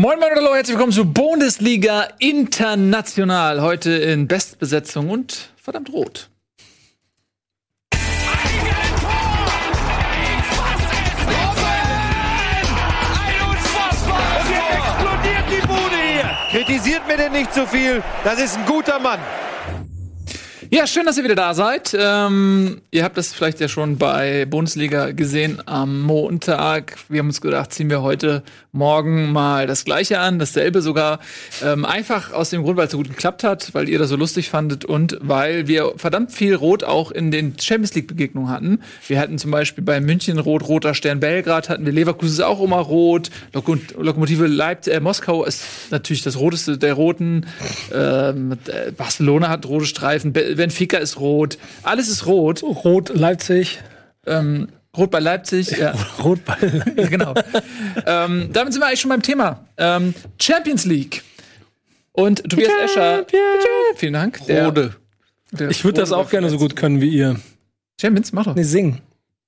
Moin 0.00 0.20
Moin 0.20 0.30
hallo, 0.32 0.54
herzlich 0.54 0.76
willkommen 0.76 0.92
zu 0.92 1.12
Bundesliga 1.12 2.06
International. 2.20 3.60
Heute 3.62 3.90
in 3.90 4.28
Bestbesetzung 4.28 5.10
und 5.10 5.50
verdammt 5.60 5.92
rot. 5.92 6.30
Kritisiert 16.52 17.08
mir 17.08 17.16
denn 17.16 17.32
nicht 17.32 17.52
zu 17.52 17.66
viel. 17.66 18.00
Das 18.22 18.38
ist 18.38 18.56
ein 18.56 18.66
guter 18.66 19.00
Mann. 19.00 19.18
Ja, 20.70 20.86
schön, 20.86 21.06
dass 21.06 21.16
ihr 21.16 21.24
wieder 21.24 21.34
da 21.34 21.54
seid. 21.54 21.96
Ähm, 21.98 22.82
ihr 22.90 23.02
habt 23.02 23.16
das 23.16 23.32
vielleicht 23.32 23.58
ja 23.58 23.68
schon 23.68 23.96
bei 23.96 24.44
Bundesliga 24.44 25.12
gesehen 25.12 25.62
am 25.64 26.02
Montag. 26.02 26.98
Wir 27.08 27.20
haben 27.20 27.28
uns 27.28 27.40
gedacht, 27.40 27.72
ziehen 27.72 27.88
wir 27.88 28.02
heute 28.02 28.42
Morgen 28.72 29.32
mal 29.32 29.66
das 29.66 29.86
Gleiche 29.86 30.20
an, 30.20 30.38
dasselbe 30.38 30.82
sogar. 30.82 31.20
Ähm, 31.64 31.86
einfach 31.86 32.32
aus 32.34 32.50
dem 32.50 32.62
Grund, 32.64 32.76
weil 32.76 32.84
es 32.84 32.92
so 32.92 32.98
gut 32.98 33.08
geklappt 33.08 33.44
hat, 33.44 33.72
weil 33.72 33.88
ihr 33.88 33.98
das 33.98 34.10
so 34.10 34.16
lustig 34.16 34.50
fandet 34.50 34.84
und 34.84 35.16
weil 35.22 35.68
wir 35.68 35.94
verdammt 35.96 36.32
viel 36.32 36.54
Rot 36.54 36.84
auch 36.84 37.10
in 37.12 37.30
den 37.30 37.58
Champions 37.58 37.94
League 37.94 38.06
Begegnungen 38.06 38.50
hatten. 38.50 38.80
Wir 39.06 39.18
hatten 39.20 39.38
zum 39.38 39.50
Beispiel 39.50 39.82
bei 39.82 40.00
München 40.00 40.38
Rot, 40.38 40.68
Roter 40.68 40.92
Stern 40.92 41.18
Belgrad 41.18 41.70
hatten 41.70 41.86
wir 41.86 41.92
Leverkusen 41.94 42.34
ist 42.34 42.40
auch 42.42 42.62
immer 42.62 42.80
Rot. 42.80 43.30
Lok 43.54 43.78
Lokomotive 43.98 44.46
Leipzig, 44.46 44.92
äh, 44.92 45.00
Moskau 45.00 45.44
ist 45.44 45.64
natürlich 45.90 46.22
das 46.22 46.38
Roteste 46.38 46.76
der 46.76 46.92
Roten. 46.92 47.46
Ähm, 47.92 48.52
äh, 48.66 48.92
Barcelona 48.92 49.48
hat 49.48 49.64
rote 49.64 49.86
Streifen. 49.86 50.34
Benfica 50.58 50.98
ist 50.98 51.18
rot. 51.18 51.58
Alles 51.82 52.08
ist 52.08 52.26
rot. 52.26 52.62
Rot 52.62 53.08
Leipzig. 53.08 53.78
Ähm, 54.26 54.68
Rot 54.96 55.10
bei 55.10 55.20
Leipzig. 55.20 55.70
Ja. 55.70 55.94
Rot 56.22 56.44
bei. 56.44 56.56
ja, 56.96 57.06
genau. 57.08 57.34
ähm, 58.06 58.50
damit 58.52 58.72
sind 58.72 58.82
wir 58.82 58.86
eigentlich 58.86 59.00
schon 59.00 59.08
beim 59.08 59.22
Thema. 59.22 59.64
Ähm, 59.76 60.14
Champions 60.40 60.84
League. 60.84 61.22
Und 62.12 62.42
Tobias 62.50 62.70
Escher. 62.84 63.24
Vielen 63.96 64.14
Dank. 64.14 64.40
Rode. 64.48 64.96
Ich 65.70 65.84
würde 65.84 66.00
das 66.00 66.12
auch 66.12 66.28
gerne 66.28 66.50
so 66.50 66.58
gut 66.58 66.76
können 66.76 67.00
wie 67.00 67.08
ihr. 67.08 67.40
Champions, 68.00 68.32
mach 68.32 68.44
doch. 68.44 68.54
Nee, 68.54 68.64
singen. 68.64 69.00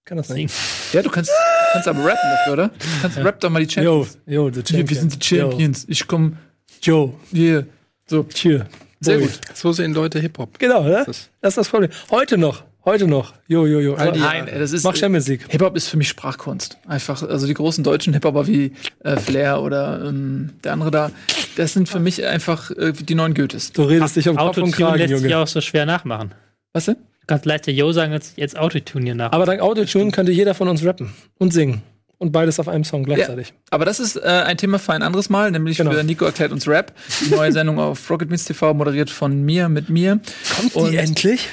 Kann 0.04 0.16
das 0.16 0.28
nicht. 0.30 0.54
Ja, 0.92 1.02
du 1.02 1.10
kannst, 1.10 1.30
kannst 1.72 1.88
aber 1.88 2.04
rappen 2.04 2.30
dafür, 2.30 2.52
oder? 2.52 2.68
Du 2.68 3.02
kannst 3.02 3.16
ja. 3.16 3.22
rap 3.22 3.40
doch 3.40 3.50
mal 3.50 3.64
die 3.64 3.70
Champions. 3.70 4.18
Yo, 4.26 4.46
yo, 4.46 4.50
the 4.52 4.60
Champions. 4.60 4.90
Wir 4.90 4.96
sind 4.96 5.22
die 5.22 5.26
Champions. 5.36 5.82
Yo. 5.82 5.88
Ich 5.90 6.06
komm. 6.06 6.36
Joe. 6.82 7.12
Yeah. 7.32 7.64
So. 8.08 8.24
Cheer. 8.24 8.66
Sehr 9.00 9.18
gut. 9.18 9.30
So 9.54 9.72
sehen 9.72 9.94
Leute 9.94 10.20
Hip-Hop. 10.20 10.58
Genau, 10.58 10.82
ne? 10.82 11.04
Das 11.06 11.30
ist 11.42 11.56
das 11.56 11.68
Problem. 11.68 11.90
Heute 12.10 12.36
noch. 12.36 12.64
Heute 12.84 13.06
noch. 13.06 13.34
Jo, 13.46 13.66
jo, 13.66 13.78
jo. 13.80 13.94
Nein, 13.96 14.18
Nein 14.18 14.48
das 14.58 14.72
ist. 14.72 14.84
Mach 14.84 14.96
Champions 14.96 15.28
League. 15.28 15.44
Hip-Hop 15.48 15.76
ist 15.76 15.88
für 15.88 15.96
mich 15.96 16.08
Sprachkunst. 16.08 16.78
Einfach, 16.86 17.22
also 17.22 17.46
die 17.46 17.54
großen 17.54 17.84
deutschen 17.84 18.12
Hip-Hopper 18.14 18.46
wie 18.46 18.72
äh, 19.04 19.16
Flair 19.16 19.62
oder 19.62 20.04
ähm, 20.06 20.50
der 20.64 20.72
andere 20.72 20.90
da, 20.90 21.10
das 21.56 21.74
sind 21.74 21.88
für 21.88 21.98
mich 22.00 22.24
einfach 22.24 22.70
äh, 22.70 22.92
die 22.92 23.14
neuen 23.14 23.34
Goethes. 23.34 23.72
Du 23.72 23.82
redest 23.82 24.16
dich 24.16 24.28
um 24.28 24.36
Kopf 24.36 24.56
und 24.58 24.72
Kragen, 24.72 24.98
lässt 24.98 25.10
Junge. 25.10 25.22
sich 25.22 25.34
auch 25.34 25.46
so 25.46 25.60
schwer 25.60 25.84
nachmachen. 25.86 26.32
Was 26.72 26.86
denn? 26.86 26.96
Du 26.96 27.26
kannst 27.26 27.44
leichter 27.44 27.70
Yo 27.72 27.92
sagen, 27.92 28.12
als 28.12 28.34
jetzt 28.36 28.58
Autotune 28.58 29.04
hier 29.04 29.14
nach. 29.14 29.32
Aber 29.32 29.44
dank 29.44 29.60
Autotune 29.60 30.10
könnte 30.10 30.32
jeder 30.32 30.54
von 30.54 30.68
uns 30.68 30.84
rappen 30.84 31.12
und 31.38 31.52
singen. 31.52 31.82
Und 32.22 32.32
beides 32.32 32.60
auf 32.60 32.68
einem 32.68 32.84
Song 32.84 33.04
gleichzeitig. 33.04 33.48
Ja, 33.48 33.54
aber 33.70 33.86
das 33.86 33.98
ist 33.98 34.16
äh, 34.16 34.20
ein 34.20 34.58
Thema 34.58 34.78
für 34.78 34.92
ein 34.92 35.00
anderes 35.00 35.30
Mal, 35.30 35.50
nämlich 35.50 35.78
genau. 35.78 35.92
für 35.92 36.04
Nico 36.04 36.26
erklärt 36.26 36.52
uns 36.52 36.68
Rap. 36.68 36.92
Die 37.24 37.30
neue 37.30 37.50
Sendung 37.50 37.78
auf 37.80 38.10
Rocket 38.10 38.28
Beans 38.28 38.44
TV, 38.44 38.74
moderiert 38.74 39.08
von 39.08 39.42
mir 39.42 39.70
mit 39.70 39.88
mir. 39.88 40.20
Kommt 40.54 40.76
und 40.76 40.90
die 40.90 40.98
endlich? 40.98 41.48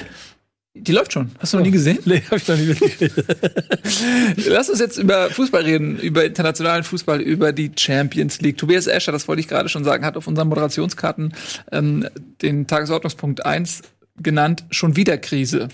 Die 0.74 0.92
läuft 0.92 1.14
schon. 1.14 1.30
Hast 1.38 1.54
du 1.54 1.56
noch 1.56 1.64
nie 1.64 1.70
gesehen? 1.70 1.98
Nee, 2.04 2.22
hab 2.30 2.36
ich 2.36 2.46
noch 2.46 2.56
nie 2.56 2.66
gesehen. 2.66 3.10
Lass 4.46 4.68
uns 4.68 4.78
jetzt 4.78 4.98
über 4.98 5.30
Fußball 5.30 5.62
reden, 5.62 5.98
über 5.98 6.26
internationalen 6.26 6.84
Fußball, 6.84 7.22
über 7.22 7.52
die 7.52 7.72
Champions 7.74 8.42
League. 8.42 8.58
Tobias 8.58 8.86
Escher, 8.86 9.10
das 9.10 9.26
wollte 9.26 9.40
ich 9.40 9.48
gerade 9.48 9.70
schon 9.70 9.84
sagen, 9.84 10.04
hat 10.04 10.18
auf 10.18 10.26
unseren 10.26 10.48
Moderationskarten 10.48 11.32
ähm, 11.72 12.06
den 12.42 12.66
Tagesordnungspunkt 12.66 13.46
1 13.46 13.82
genannt, 14.18 14.64
schon 14.70 14.96
wieder 14.96 15.16
Krise. 15.16 15.68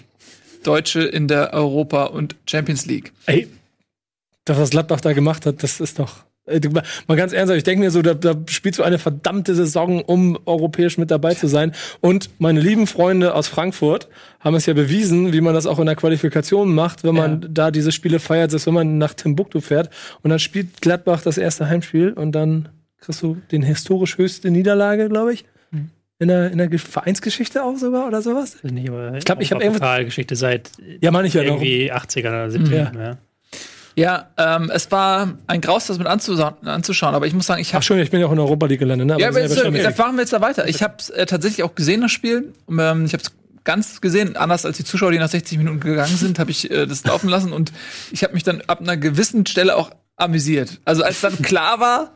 Deutsche 0.63 1.03
in 1.03 1.29
der 1.29 1.53
Europa- 1.53 2.05
und 2.05 2.37
Champions 2.47 2.87
League. 2.87 3.13
Ey, 3.27 3.49
das, 4.45 4.59
was 4.59 4.71
Gladbach 4.71 5.01
da 5.01 5.13
gemacht 5.13 5.47
hat, 5.47 5.63
das 5.63 5.81
ist 5.81 5.99
doch 5.99 6.25
Mal 7.07 7.17
ganz 7.17 7.33
ernsthaft, 7.33 7.57
ich 7.57 7.65
denke 7.65 7.85
mir 7.85 7.91
so, 7.91 8.03
da, 8.03 8.13
da 8.13 8.35
spielst 8.51 8.79
du 8.79 8.83
eine 8.83 8.99
verdammte 8.99 9.55
Saison, 9.55 10.03
um 10.03 10.39
europäisch 10.45 10.99
mit 10.99 11.11
dabei 11.11 11.33
zu 11.33 11.47
sein. 11.47 11.73
Und 12.03 12.29
meine 12.39 12.61
lieben 12.61 12.87
Freunde 12.87 13.35
aus 13.35 13.49
Frankfurt 13.49 14.09
haben 14.41 14.55
es 14.55 14.67
ja 14.67 14.75
bewiesen, 14.75 15.33
wie 15.33 15.41
man 15.41 15.55
das 15.55 15.65
auch 15.65 15.79
in 15.79 15.87
der 15.87 15.97
Qualifikation 15.97 16.75
macht, 16.75 17.03
wenn 17.03 17.15
man 17.15 17.41
ja. 17.41 17.49
da 17.51 17.71
diese 17.71 17.93
Spiele 17.93 18.19
feiert, 18.19 18.51
selbst 18.51 18.67
wenn 18.67 18.75
man 18.75 18.99
nach 18.99 19.15
Timbuktu 19.15 19.63
fährt. 19.63 19.89
Und 20.23 20.29
dann 20.31 20.39
spielt 20.39 20.83
Gladbach 20.83 21.23
das 21.23 21.39
erste 21.39 21.67
Heimspiel 21.67 22.13
und 22.13 22.33
dann 22.33 22.69
kriegst 22.99 23.23
du 23.23 23.39
den 23.51 23.63
historisch 23.63 24.19
höchste 24.19 24.51
Niederlage, 24.51 25.09
glaube 25.09 25.33
ich. 25.33 25.47
Hm. 25.71 25.89
In 26.19 26.29
der, 26.29 26.51
in 26.51 26.59
der 26.59 26.79
Vereinsgeschichte 26.79 27.65
auch 27.65 27.79
sogar 27.79 28.07
oder 28.07 28.21
sowas? 28.21 28.59
Ich 28.63 29.25
glaube, 29.25 29.43
ich 29.43 29.51
habe. 29.51 30.05
Geschichte 30.05 30.37
seit 30.37 30.73
ja, 31.01 31.11
meine 31.11 31.27
ich 31.27 31.33
ja 31.33 31.43
irgendwie 31.43 31.89
noch. 31.89 32.05
80er 32.05 32.29
oder 32.29 32.47
70er. 32.49 32.93
Mhm. 32.93 33.01
Ja. 33.01 33.19
Ja, 33.97 34.31
ähm, 34.37 34.71
es 34.75 34.91
war 34.91 35.35
ein 35.47 35.61
Graus, 35.61 35.87
das 35.87 35.99
mit 35.99 36.07
anzuschauen, 36.07 37.15
aber 37.15 37.27
ich 37.27 37.35
muss 37.35 37.47
sagen, 37.47 37.61
ich 37.61 37.75
habe. 37.75 37.81
Ach 37.81 37.87
schön, 37.87 37.99
ich 38.01 38.11
bin 38.11 38.21
ja 38.21 38.27
auch 38.27 38.33
in 38.33 38.39
Europa 38.39 38.67
League 38.67 38.81
gelandet, 38.81 39.07
ne? 39.07 39.15
Aber 39.15 39.23
ja, 39.23 39.29
aber 39.29 39.41
jetzt, 39.41 39.57
jetzt 39.57 39.99
machen 39.99 40.17
wir 40.17 40.23
jetzt 40.23 40.33
da 40.33 40.41
weiter. 40.41 40.67
Ich 40.69 40.83
habe 40.83 40.97
äh, 41.15 41.27
tatsächlich 41.27 41.63
auch 41.63 41.75
gesehen, 41.75 42.01
das 42.01 42.11
Spiel. 42.11 42.53
Ähm, 42.69 43.05
ich 43.05 43.13
habe 43.13 43.23
es 43.23 43.31
ganz 43.65 44.01
gesehen, 44.01 44.37
anders 44.37 44.67
als 44.67 44.77
die 44.77 44.85
Zuschauer, 44.85 45.13
die 45.13 45.19
nach 45.19 45.29
60 45.29 45.59
Minuten 45.59 45.81
gegangen 45.81 46.17
sind, 46.17 46.39
habe 46.39 46.51
ich 46.51 46.71
äh, 46.71 46.87
das 46.87 47.05
laufen 47.05 47.29
lassen 47.29 47.53
und 47.53 47.73
ich 48.13 48.23
habe 48.23 48.35
mich 48.35 48.43
dann 48.43 48.63
ab 48.67 48.81
einer 48.81 48.97
gewissen 48.97 49.47
Stelle 49.47 49.77
auch 49.77 49.91
amüsiert. 50.17 50.81
Also 50.85 51.03
als 51.03 51.21
dann 51.21 51.41
klar 51.43 51.81
war, 51.81 52.13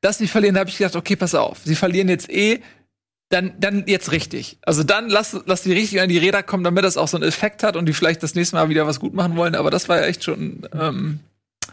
dass 0.00 0.18
sie 0.18 0.28
verlieren, 0.28 0.58
habe 0.58 0.70
ich 0.70 0.78
gedacht, 0.78 0.96
okay, 0.96 1.16
pass 1.16 1.34
auf, 1.34 1.58
sie 1.64 1.74
verlieren 1.74 2.08
jetzt 2.08 2.30
eh, 2.30 2.60
dann, 3.32 3.52
dann 3.58 3.84
jetzt 3.86 4.12
richtig. 4.12 4.58
Also 4.62 4.82
dann 4.82 5.08
lass, 5.08 5.36
lass 5.46 5.62
die 5.62 5.72
richtig 5.72 6.00
an 6.00 6.08
die 6.08 6.18
Räder 6.18 6.42
kommen, 6.42 6.64
damit 6.64 6.84
das 6.84 6.98
auch 6.98 7.08
so 7.08 7.16
einen 7.16 7.26
Effekt 7.26 7.62
hat 7.62 7.76
und 7.76 7.86
die 7.86 7.94
vielleicht 7.94 8.22
das 8.22 8.34
nächste 8.34 8.56
Mal 8.56 8.68
wieder 8.68 8.86
was 8.86 9.00
gut 9.00 9.14
machen 9.14 9.36
wollen. 9.36 9.54
Aber 9.54 9.70
das 9.70 9.88
war 9.88 10.00
ja 10.00 10.06
echt 10.06 10.22
schon 10.22 10.68
ähm, 10.78 11.20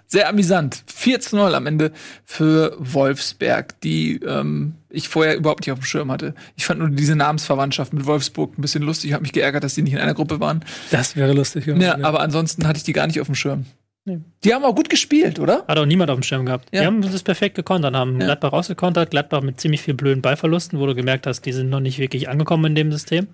sehr 0.07 0.29
amüsant. 0.29 0.83
4 0.87 1.19
zu 1.19 1.35
0 1.35 1.53
am 1.53 1.67
Ende 1.67 1.91
für 2.23 2.77
Wolfsberg, 2.79 3.79
die 3.81 4.21
ähm, 4.25 4.75
ich 4.89 5.09
vorher 5.09 5.35
überhaupt 5.35 5.61
nicht 5.61 5.71
auf 5.71 5.79
dem 5.79 5.85
Schirm 5.85 6.11
hatte. 6.11 6.33
Ich 6.55 6.65
fand 6.65 6.79
nur 6.79 6.89
diese 6.89 7.15
Namensverwandtschaft 7.15 7.91
mit 7.91 8.05
Wolfsburg 8.05 8.57
ein 8.57 8.61
bisschen 8.61 8.83
lustig. 8.83 9.09
Ich 9.09 9.13
habe 9.13 9.23
mich 9.23 9.33
geärgert, 9.33 9.63
dass 9.63 9.75
die 9.75 9.81
nicht 9.81 9.93
in 9.93 9.99
einer 9.99 10.13
Gruppe 10.13 10.39
waren. 10.39 10.63
Das 10.91 11.17
wäre 11.17 11.33
lustig. 11.33 11.67
Ja, 11.67 11.75
ja, 11.75 11.97
aber 12.03 12.21
ansonsten 12.21 12.67
hatte 12.67 12.77
ich 12.77 12.83
die 12.83 12.93
gar 12.93 13.05
nicht 13.05 13.19
auf 13.19 13.27
dem 13.27 13.35
Schirm. 13.35 13.65
Nee. 14.05 14.19
Die 14.43 14.53
haben 14.53 14.63
auch 14.63 14.75
gut 14.75 14.89
gespielt, 14.89 15.39
oder? 15.39 15.65
Hat 15.67 15.77
auch 15.77 15.85
niemand 15.85 16.09
auf 16.09 16.17
dem 16.17 16.23
Schirm 16.23 16.45
gehabt. 16.45 16.69
Ja. 16.73 16.81
Die 16.81 16.87
haben 16.87 17.01
das 17.01 17.21
perfekt 17.23 17.55
gekontert, 17.55 17.93
haben 17.95 18.19
ja. 18.19 18.27
Gladbach 18.27 18.53
rausgekontert, 18.53 19.11
Gladbach 19.11 19.41
mit 19.41 19.59
ziemlich 19.59 19.81
viel 19.81 19.93
blöden 19.93 20.21
Ballverlusten, 20.21 20.79
wo 20.79 20.85
du 20.85 20.95
gemerkt 20.95 21.27
hast, 21.27 21.41
die 21.41 21.51
sind 21.51 21.69
noch 21.69 21.79
nicht 21.79 21.99
wirklich 21.99 22.29
angekommen 22.29 22.65
in 22.65 22.75
dem 22.75 22.91
System. 22.91 23.27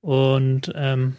Und 0.00 0.72
ähm, 0.74 1.16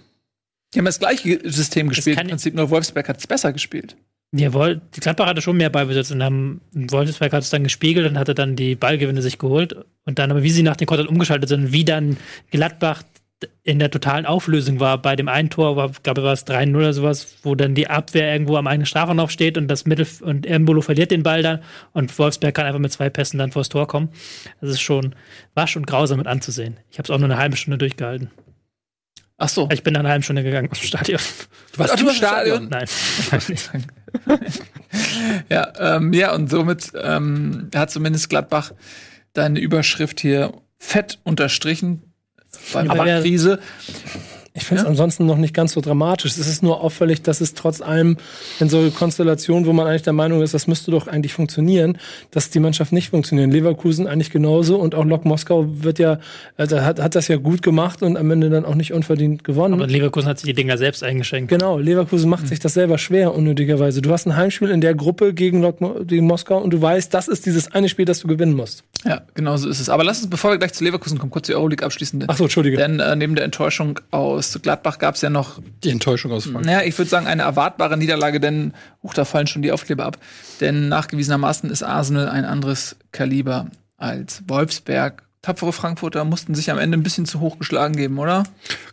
die 0.73 0.79
haben 0.79 0.85
das 0.85 0.99
gleiche 0.99 1.39
System 1.49 1.89
gespielt. 1.89 2.19
Im 2.19 2.27
Prinzip 2.27 2.53
nur 2.53 2.69
Wolfsberg 2.69 3.09
hat 3.09 3.17
es 3.17 3.27
besser 3.27 3.51
gespielt. 3.51 3.95
Ja, 4.31 4.49
die 4.49 4.99
Gladbach 4.99 5.27
hatte 5.27 5.41
schon 5.41 5.55
mehr 5.57 5.69
Ballbesitz 5.69 6.11
und 6.11 6.21
haben 6.21 6.61
Wolfsberg 6.73 7.31
hat 7.31 7.43
es 7.43 7.49
dann 7.49 7.63
gespiegelt 7.63 8.09
und 8.09 8.19
hatte 8.19 8.35
dann 8.35 8.55
die 8.55 8.75
Ballgewinne 8.75 9.21
sich 9.21 9.37
geholt. 9.37 9.75
Und 10.05 10.19
dann 10.19 10.29
aber, 10.29 10.43
wie 10.43 10.49
sie 10.49 10.63
nach 10.63 10.75
den 10.75 10.87
Kontern 10.87 11.07
umgeschaltet 11.07 11.47
sind, 11.47 11.71
wie 11.71 11.85
dann 11.85 12.17
Gladbach 12.51 13.03
in 13.63 13.79
der 13.79 13.91
totalen 13.91 14.25
Auflösung 14.25 14.79
war. 14.79 15.01
Bei 15.01 15.15
dem 15.15 15.27
einen 15.27 15.49
Tor 15.49 15.75
war, 15.75 15.91
glaube 16.03 16.21
ich, 16.21 16.25
war 16.25 16.33
es 16.33 16.45
3-0 16.45 16.75
oder 16.75 16.93
sowas, 16.93 17.37
wo 17.43 17.55
dann 17.55 17.75
die 17.75 17.87
Abwehr 17.87 18.31
irgendwo 18.31 18.57
am 18.57 18.67
eigenen 18.67 18.85
Strafraum 18.85 19.29
steht 19.29 19.57
und 19.57 19.67
das 19.67 19.85
Mittel 19.85 20.07
und 20.21 20.45
Embolo 20.45 20.81
verliert 20.81 21.11
den 21.11 21.23
Ball 21.23 21.41
dann 21.41 21.61
und 21.93 22.17
Wolfsberg 22.17 22.55
kann 22.55 22.65
einfach 22.65 22.79
mit 22.79 22.91
zwei 22.91 23.09
Pässen 23.09 23.37
dann 23.37 23.51
vors 23.51 23.69
Tor 23.69 23.87
kommen. 23.87 24.09
Das 24.61 24.69
ist 24.69 24.81
schon, 24.81 25.15
war 25.53 25.67
schon 25.67 25.85
grausam 25.85 26.17
mit 26.17 26.27
anzusehen. 26.27 26.77
Ich 26.89 26.97
habe 26.97 27.05
es 27.05 27.09
auch 27.09 27.17
nur 27.17 27.29
eine 27.29 27.37
halbe 27.37 27.57
Stunde 27.57 27.77
durchgehalten. 27.77 28.31
Ach 29.37 29.49
so. 29.49 29.67
Ich 29.71 29.83
bin 29.83 29.93
nach 29.93 29.99
einer 29.99 30.09
halben 30.09 30.23
Stunde 30.23 30.43
gegangen 30.43 30.69
aus 30.71 30.79
dem 30.79 30.87
Stadion. 30.87 31.19
Du 31.73 31.79
warst 31.79 31.99
im 31.99 32.09
Stadion? 32.09 32.69
Nein. 32.69 32.87
ja, 35.49 35.73
ähm, 35.77 36.13
ja, 36.13 36.33
und 36.33 36.49
somit 36.49 36.93
ähm, 37.01 37.69
hat 37.75 37.91
zumindest 37.91 38.29
Gladbach 38.29 38.71
deine 39.33 39.59
Überschrift 39.59 40.21
hier 40.21 40.53
fett 40.77 41.19
unterstrichen. 41.23 42.13
Bei 42.73 42.83
der 42.83 43.21
Krise. 43.21 43.59
Ich 44.65 44.69
finde 44.69 44.81
es 44.81 44.85
ja? 44.85 44.89
ansonsten 44.89 45.27
noch 45.27 45.37
nicht 45.37 45.53
ganz 45.53 45.73
so 45.73 45.81
dramatisch. 45.81 46.31
Es 46.31 46.47
ist 46.47 46.63
nur 46.63 46.81
auffällig, 46.81 47.21
dass 47.21 47.39
es 47.39 47.53
trotz 47.53 47.81
allem 47.81 48.17
in 48.59 48.67
so 48.67 48.89
Konstellationen, 48.89 49.67
wo 49.67 49.73
man 49.73 49.85
eigentlich 49.85 50.01
der 50.01 50.13
Meinung 50.13 50.41
ist, 50.41 50.55
das 50.55 50.65
müsste 50.65 50.89
doch 50.89 51.05
eigentlich 51.07 51.33
funktionieren, 51.33 51.99
dass 52.31 52.49
die 52.49 52.59
Mannschaft 52.59 52.91
nicht 52.91 53.11
funktioniert. 53.11 53.51
Leverkusen 53.51 54.07
eigentlich 54.07 54.31
genauso 54.31 54.77
und 54.77 54.95
auch 54.95 55.05
Lok 55.05 55.23
Moskau 55.23 55.67
wird 55.69 55.99
ja, 55.99 56.17
also 56.57 56.81
hat, 56.81 56.99
hat 56.99 57.13
das 57.13 57.27
ja 57.27 57.35
gut 57.35 57.61
gemacht 57.61 58.01
und 58.01 58.17
am 58.17 58.31
Ende 58.31 58.49
dann 58.49 58.65
auch 58.65 58.73
nicht 58.73 58.91
unverdient 58.91 59.43
gewonnen. 59.43 59.75
Aber 59.75 59.85
Leverkusen 59.85 60.27
hat 60.27 60.39
sich 60.39 60.47
die 60.47 60.55
Dinger 60.55 60.79
selbst 60.79 61.03
eingeschenkt. 61.03 61.49
Genau, 61.49 61.77
Leverkusen 61.77 62.27
macht 62.27 62.45
mhm. 62.45 62.47
sich 62.47 62.59
das 62.59 62.73
selber 62.73 62.97
schwer, 62.97 63.35
unnötigerweise. 63.35 64.01
Du 64.01 64.11
hast 64.11 64.25
ein 64.25 64.35
Heimspiel 64.35 64.71
in 64.71 64.81
der 64.81 64.95
Gruppe 64.95 65.35
gegen, 65.35 65.61
Lok, 65.61 65.77
gegen 66.07 66.25
Moskau 66.25 66.57
und 66.57 66.71
du 66.71 66.81
weißt, 66.81 67.13
das 67.13 67.27
ist 67.27 67.45
dieses 67.45 67.71
eine 67.71 67.87
Spiel, 67.87 68.05
das 68.05 68.19
du 68.21 68.27
gewinnen 68.27 68.55
musst. 68.55 68.83
Ja, 69.05 69.21
genau 69.35 69.57
so 69.57 69.69
ist 69.69 69.79
es. 69.79 69.89
Aber 69.89 70.03
lass 70.03 70.21
uns, 70.21 70.29
bevor 70.31 70.49
wir 70.49 70.57
gleich 70.57 70.73
zu 70.73 70.83
Leverkusen 70.83 71.19
kommen, 71.19 71.31
kurz 71.31 71.45
die 71.45 71.53
Euroleague 71.53 71.85
abschließen. 71.85 72.23
Ach 72.27 72.37
so, 72.37 72.45
Entschuldige. 72.45 72.77
Denn 72.77 72.99
äh, 72.99 73.15
neben 73.15 73.35
der 73.35 73.45
Enttäuschung 73.45 73.99
aus 74.09 74.54
aus 74.55 74.61
Gladbach 74.61 74.97
gab 74.99 75.15
es 75.15 75.21
ja 75.21 75.29
noch, 75.29 75.59
Die 75.83 75.89
Enttäuschung 75.89 76.31
aus 76.31 76.43
Frankfurt. 76.45 76.65
naja, 76.65 76.81
ich 76.83 76.97
würde 76.97 77.09
sagen, 77.09 77.27
eine 77.27 77.43
erwartbare 77.43 77.97
Niederlage, 77.97 78.39
denn, 78.39 78.73
huch, 79.03 79.13
da 79.13 79.25
fallen 79.25 79.47
schon 79.47 79.61
die 79.61 79.71
Aufkleber 79.71 80.05
ab. 80.05 80.17
Denn 80.61 80.89
nachgewiesenermaßen 80.89 81.69
ist 81.69 81.83
Arsenal 81.83 82.29
ein 82.29 82.45
anderes 82.45 82.95
Kaliber 83.11 83.67
als 83.97 84.43
Wolfsberg. 84.47 85.23
Tapfere 85.41 85.73
Frankfurter 85.73 86.23
mussten 86.25 86.55
sich 86.55 86.71
am 86.71 86.79
Ende 86.79 86.97
ein 86.97 87.03
bisschen 87.03 87.25
zu 87.27 87.39
hoch 87.39 87.59
geschlagen 87.59 87.95
geben, 87.95 88.17
oder? 88.17 88.43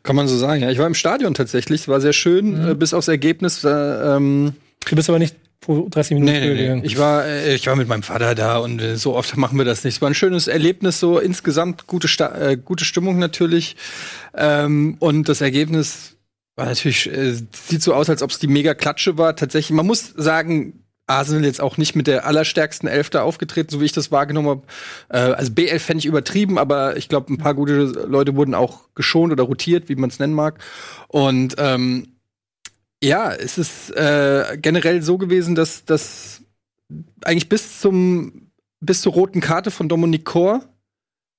Kann 0.03 0.17
man 0.17 0.29
so 0.29 0.37
sagen, 0.37 0.61
ja. 0.63 0.71
Ich 0.71 0.79
war 0.79 0.87
im 0.87 0.95
Stadion 0.95 1.33
tatsächlich, 1.35 1.83
es 1.83 1.89
war 1.89 2.01
sehr 2.01 2.13
schön, 2.13 2.69
äh, 2.69 2.75
bis 2.75 2.93
aufs 2.93 3.09
Ergebnis. 3.09 3.65
Äh, 3.65 3.71
ähm, 3.71 4.55
Du 4.89 4.97
bist 4.97 5.09
aber 5.09 5.19
nicht 5.21 5.37
30 5.67 6.15
Minuten 6.15 6.33
Nee, 6.33 6.41
nee, 6.41 6.55
nee. 6.55 6.63
gegangen. 6.63 6.85
Ich 6.85 6.99
war, 6.99 7.25
äh, 7.25 7.55
ich 7.55 7.67
war 7.67 7.77
mit 7.77 7.89
meinem 7.89 8.03
Vater 8.03 8.35
da 8.35 8.59
und 8.59 8.81
äh, 8.81 8.97
so 8.97 9.15
oft 9.15 9.37
machen 9.37 9.59
wir 9.59 9.65
das 9.65 9.85
nicht. 9.85 9.97
Es 9.97 10.03
war 10.03 10.11
ein 10.11 10.15
schönes 10.15 10.49
Erlebnis, 10.49 11.01
so 11.01 11.19
insgesamt 11.19 11.87
gute, 11.87 12.09
Sta 12.09 12.35
äh, 12.39 12.57
gute 12.57 12.85
Stimmung 12.85 13.19
natürlich. 13.19 13.77
Ähm, 14.35 14.97
und 14.99 15.29
das 15.29 15.41
Ergebnis 15.41 16.17
war 16.57 16.67
natürlich, 16.67 17.11
äh, 17.11 17.35
sieht 17.53 17.83
so 17.83 17.95
aus, 17.95 18.11
als 18.11 18.23
ob 18.23 18.31
es 18.31 18.39
die 18.39 18.49
mega 18.49 18.75
Klatsche 18.75 19.19
war. 19.19 19.37
Tatsächlich, 19.37 19.75
man 19.75 19.87
muss 19.87 20.13
sagen, 20.17 20.83
Arsenal 21.07 21.45
jetzt 21.45 21.61
auch 21.61 21.77
nicht 21.77 21.95
mit 21.97 22.07
der 22.07 22.27
allerstärksten 22.27 22.89
Elf 22.89 23.11
da 23.11 23.23
aufgetreten, 23.23 23.71
so 23.71 23.81
wie 23.81 23.85
ich 23.85 23.93
das 23.93 24.11
wahrgenommen 24.11 24.49
habe. 24.49 24.63
Äh, 25.09 25.35
also 25.35 25.53
B11 25.53 25.79
fände 25.79 25.99
ich 26.01 26.07
übertrieben, 26.07 26.59
aber 26.59 26.97
ich 26.97 27.09
glaube, 27.09 27.33
ein 27.33 27.39
paar 27.39 27.55
gute 27.55 27.85
Leute 27.85 28.37
wurden 28.37 28.55
auch 28.55 28.89
geschont 28.95 29.33
oder 29.33 29.45
rotiert, 29.45 29.89
wie 29.89 29.97
man 29.97 30.11
es 30.11 30.19
nennen 30.19 30.35
mag. 30.35 30.59
Und 31.09 31.57
ähm, 31.59 32.09
ja, 33.03 33.33
es 33.33 33.59
ist 33.59 33.91
äh, 33.97 34.57
generell 34.61 35.03
so 35.03 35.19
gewesen, 35.19 35.55
dass, 35.55 35.85
dass 35.85 36.43
eigentlich 37.25 37.49
bis 37.49 37.81
zum 37.81 38.51
bis 38.81 39.01
zur 39.01 39.13
roten 39.13 39.41
Karte 39.41 39.71
von 39.71 39.89
Dominic 39.89 40.25
Kor 40.25 40.63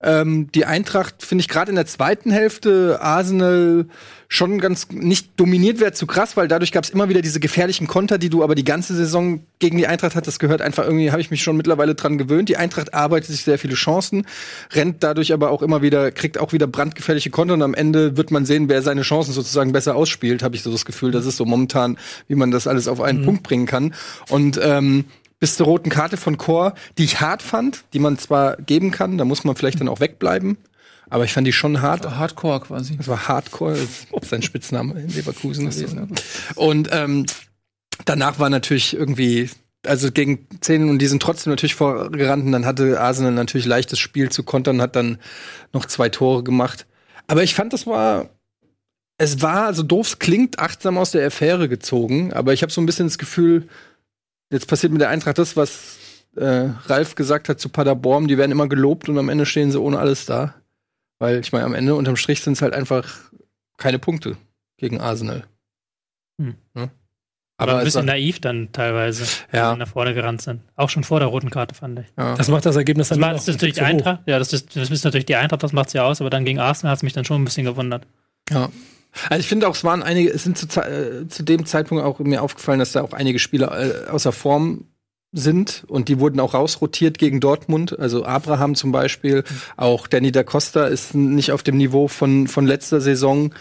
ähm, 0.04 0.52
die 0.54 0.66
Eintracht 0.66 1.24
finde 1.24 1.42
ich 1.42 1.48
gerade 1.48 1.70
in 1.70 1.76
der 1.76 1.86
zweiten 1.86 2.32
Hälfte 2.32 3.00
Arsenal 3.02 3.86
schon 4.28 4.60
ganz 4.60 4.88
nicht 4.90 5.40
dominiert 5.40 5.80
wäre 5.80 5.92
zu 5.94 6.08
krass, 6.08 6.36
weil 6.36 6.48
dadurch 6.48 6.72
gab 6.72 6.84
es 6.84 6.90
immer 6.90 7.08
wieder 7.08 7.22
diese 7.22 7.40
gefährlichen 7.40 7.86
Konter, 7.86 8.18
die 8.18 8.30
du 8.30 8.44
aber 8.44 8.56
die 8.56 8.64
ganze 8.64 8.96
Saison 8.96 9.46
gegen 9.60 9.78
die 9.78 9.86
Eintracht 9.86 10.16
hattest. 10.16 10.28
Das 10.28 10.40
gehört 10.40 10.62
einfach 10.62 10.86
irgendwie, 10.86 11.12
habe 11.12 11.22
ich 11.22 11.30
mich 11.30 11.44
schon 11.44 11.56
mittlerweile 11.56 11.94
dran 11.94 12.18
gewöhnt. 12.18 12.50
Die 12.50 12.58
Eintracht 12.58 12.94
arbeitet 12.94 13.30
sich 13.30 13.44
sehr 13.44 13.60
viele 13.60 13.76
Chancen, 13.76 14.26
rennt 14.74 15.04
dadurch 15.04 15.34
aber 15.34 15.52
auch 15.52 15.62
immer 15.62 15.84
wieder, 15.84 16.12
kriegt 16.12 16.40
auch 16.40 16.52
wieder 16.52 16.66
brandgefährliche 16.66 17.30
Konter 17.30 17.54
und 17.54 17.62
am 17.62 17.76
Ende 17.76 18.18
wird 18.18 18.32
man 18.32 18.46
sehen, 18.46 18.70
wer 18.70 18.82
seine 18.82 19.04
Chancen 19.04 19.34
sozusagen 19.34 19.72
besser 19.72 19.96
ausspielt, 19.96 20.42
habe 20.42 20.56
ich 20.56 20.64
so 20.64 20.72
das 20.72 20.84
Gefühl. 20.84 21.12
Das 21.12 21.28
ist 21.28 21.38
so 21.38 21.46
momentan, 21.46 21.98
wie 22.28 22.36
man 22.36 22.50
das 22.50 22.66
alles 22.66 22.88
auf 22.88 23.02
einen 23.02 23.24
Punkt 23.24 23.44
bringen 23.44 23.68
kann. 23.68 23.94
Und 24.30 24.60
ähm, 24.62 25.06
bis 25.44 25.58
zur 25.58 25.66
roten 25.66 25.90
Karte 25.90 26.16
von 26.16 26.38
Chor, 26.38 26.74
die 26.98 27.04
ich 27.04 27.20
hart 27.20 27.42
fand, 27.42 27.84
die 27.92 28.00
man 28.00 28.18
zwar 28.18 28.56
geben 28.56 28.92
kann, 28.92 29.18
da 29.18 29.26
muss 29.26 29.44
man 29.44 29.58
vielleicht 29.58 29.82
dann 29.82 29.90
auch 29.90 30.00
wegbleiben, 30.00 30.56
aber 31.10 31.26
ich 31.26 31.34
fand 31.34 31.46
die 31.46 31.52
schon 31.52 31.82
hart. 31.82 32.10
Hardcore 32.10 32.62
quasi. 32.62 32.96
Das 32.96 33.10
war 33.10 33.28
Hardcore, 33.28 33.76
das 33.76 34.30
sein 34.30 34.42
Spitzname 34.42 34.98
in 35.02 35.10
Leverkusen 35.10 35.70
gewesen. 35.70 36.14
Und 36.56 36.88
ähm, 36.94 37.26
danach 38.06 38.40
war 38.40 38.50
natürlich 38.50 38.96
irgendwie, 38.96 39.50
also 39.86 40.14
gegen 40.14 40.48
zehn 40.62 40.90
und 40.90 41.00
die 41.00 41.08
sind 41.08 41.22
trotzdem 41.22 41.52
natürlich 41.52 41.76
vorgerannt. 41.76 42.46
Und 42.46 42.54
dann 42.54 42.66
hatte 42.66 43.02
Arsenal 43.02 43.34
natürlich 43.34 43.66
leichtes 43.66 44.00
Spiel 44.00 44.30
zu 44.30 44.44
kontern, 44.44 44.82
hat 44.82 44.96
dann 44.96 45.18
noch 45.74 45.88
zwei 45.88 46.08
Tore 46.08 46.44
gemacht. 46.44 46.88
Aber 47.28 47.44
ich 47.44 47.54
fand, 47.54 47.74
das 47.74 47.86
war, 47.86 48.30
es 49.18 49.42
war, 49.42 49.74
so 49.74 49.84
doof 49.84 50.08
es 50.08 50.20
klingt, 50.20 50.60
achtsam 50.60 50.98
aus 50.98 51.12
der 51.12 51.28
Affäre 51.28 51.68
gezogen. 51.68 52.32
Aber 52.32 52.54
ich 52.54 52.62
habe 52.62 52.72
so 52.72 52.80
ein 52.80 52.86
bisschen 52.86 53.08
das 53.08 53.18
Gefühl, 53.18 53.68
jetzt 54.54 54.68
passiert 54.68 54.92
mit 54.94 55.02
der 55.02 55.10
Eintracht 55.10 55.38
das, 55.38 55.58
was 55.58 55.98
äh, 56.36 56.70
Ralf 56.86 57.16
gesagt 57.16 57.50
hat 57.50 57.60
zu 57.60 57.70
Paderborn, 57.70 58.28
die 58.28 58.38
werden 58.38 58.52
immer 58.52 58.68
gelobt 58.68 59.10
und 59.10 59.18
am 59.18 59.30
Ende 59.30 59.46
stehen 59.46 59.72
sie 59.72 59.80
ohne 59.80 60.00
alles 60.00 60.26
da. 60.26 60.56
Weil 61.20 61.40
ich 61.40 61.52
meine, 61.52 61.66
am 61.66 61.74
Ende 61.74 61.96
unterm 61.96 62.16
Strich 62.16 62.42
sind 62.42 62.54
es 62.54 62.62
halt 62.62 62.74
einfach 62.74 63.08
keine 63.78 64.00
Punkte 64.00 64.38
gegen 64.78 65.00
Arsenal. 65.00 65.44
Hm. 66.40 66.56
Ne? 66.74 66.90
Aber 67.56 67.72
Aber 67.74 67.74
ein 67.74 67.80
es 67.88 67.94
bisschen 67.94 68.06
naiv 68.08 68.42
dann 68.42 68.72
teilweise, 68.72 69.26
Ja. 69.52 69.70
wenn 69.70 69.76
sie 69.76 69.80
nach 69.80 69.88
vorne 69.88 70.14
gerannt 70.16 70.42
sind. 70.42 70.62
Auch 70.76 70.90
schon 70.90 71.04
vor 71.04 71.20
der 71.20 71.28
roten 71.30 71.50
Karte, 71.52 71.76
fand 71.76 72.00
ich. 72.00 72.08
ja. 72.18 72.36
Das 72.36 72.48
macht 72.50 72.66
das 72.66 72.76
Ergebnis 72.76 73.10
Das 73.10 73.18
dann 73.18 73.22
macht 73.22 73.32
auch 73.32 73.36
das 73.38 73.48
ist 73.48 73.56
natürlich. 73.62 73.82
Eintracht. 73.82 74.22
Ja, 74.26 74.40
das 74.40 74.52
ist, 74.54 74.76
das 74.76 74.90
ist 74.90 75.04
natürlich 75.06 75.26
die 75.26 75.36
Eintracht, 75.36 75.62
das 75.64 75.72
macht's 75.72 75.94
ja 75.94 76.04
aus, 76.04 76.20
aber 76.20 76.30
dann 76.32 76.46
gegen 76.46 76.60
Arsenal 76.60 76.92
hat 76.92 76.98
es 76.98 77.04
mich 77.04 77.14
dann 77.14 77.26
schon 77.26 77.42
ein 77.42 77.46
bisschen 77.46 77.66
gewundert. 77.66 78.08
Ja. 78.50 78.70
Also 79.30 79.40
ich 79.40 79.48
finde 79.48 79.68
auch, 79.68 79.76
es 79.76 79.84
waren 79.84 80.04
einige, 80.04 80.32
es 80.32 80.44
sind 80.44 80.58
zu, 80.58 80.68
äh, 80.82 81.28
zu 81.28 81.44
dem 81.44 81.66
Zeitpunkt 81.66 82.04
auch 82.04 82.20
mir 82.20 82.42
aufgefallen, 82.42 82.80
dass 82.80 82.92
da 82.92 83.02
auch 83.02 83.14
einige 83.14 83.40
Spieler 83.40 84.08
äh, 84.08 84.10
außer 84.10 84.32
Form 84.32 84.86
sind 85.32 85.84
und 85.88 86.10
die 86.10 86.20
wurden 86.20 86.40
auch 86.40 86.54
rausrotiert 86.54 87.18
gegen 87.18 87.40
Dortmund. 87.40 87.98
Also 88.00 88.24
Abraham 88.24 88.76
zum 88.76 88.92
Beispiel, 88.92 89.44
auch 89.78 90.08
Danny 90.08 90.32
da 90.32 90.44
Costa 90.44 90.86
ist 90.86 91.16
nicht 91.16 91.52
auf 91.52 91.64
dem 91.64 91.78
Niveau 91.78 92.08
von, 92.08 92.48
von 92.48 92.68
letzter 92.68 93.02
Saison. 93.02 93.54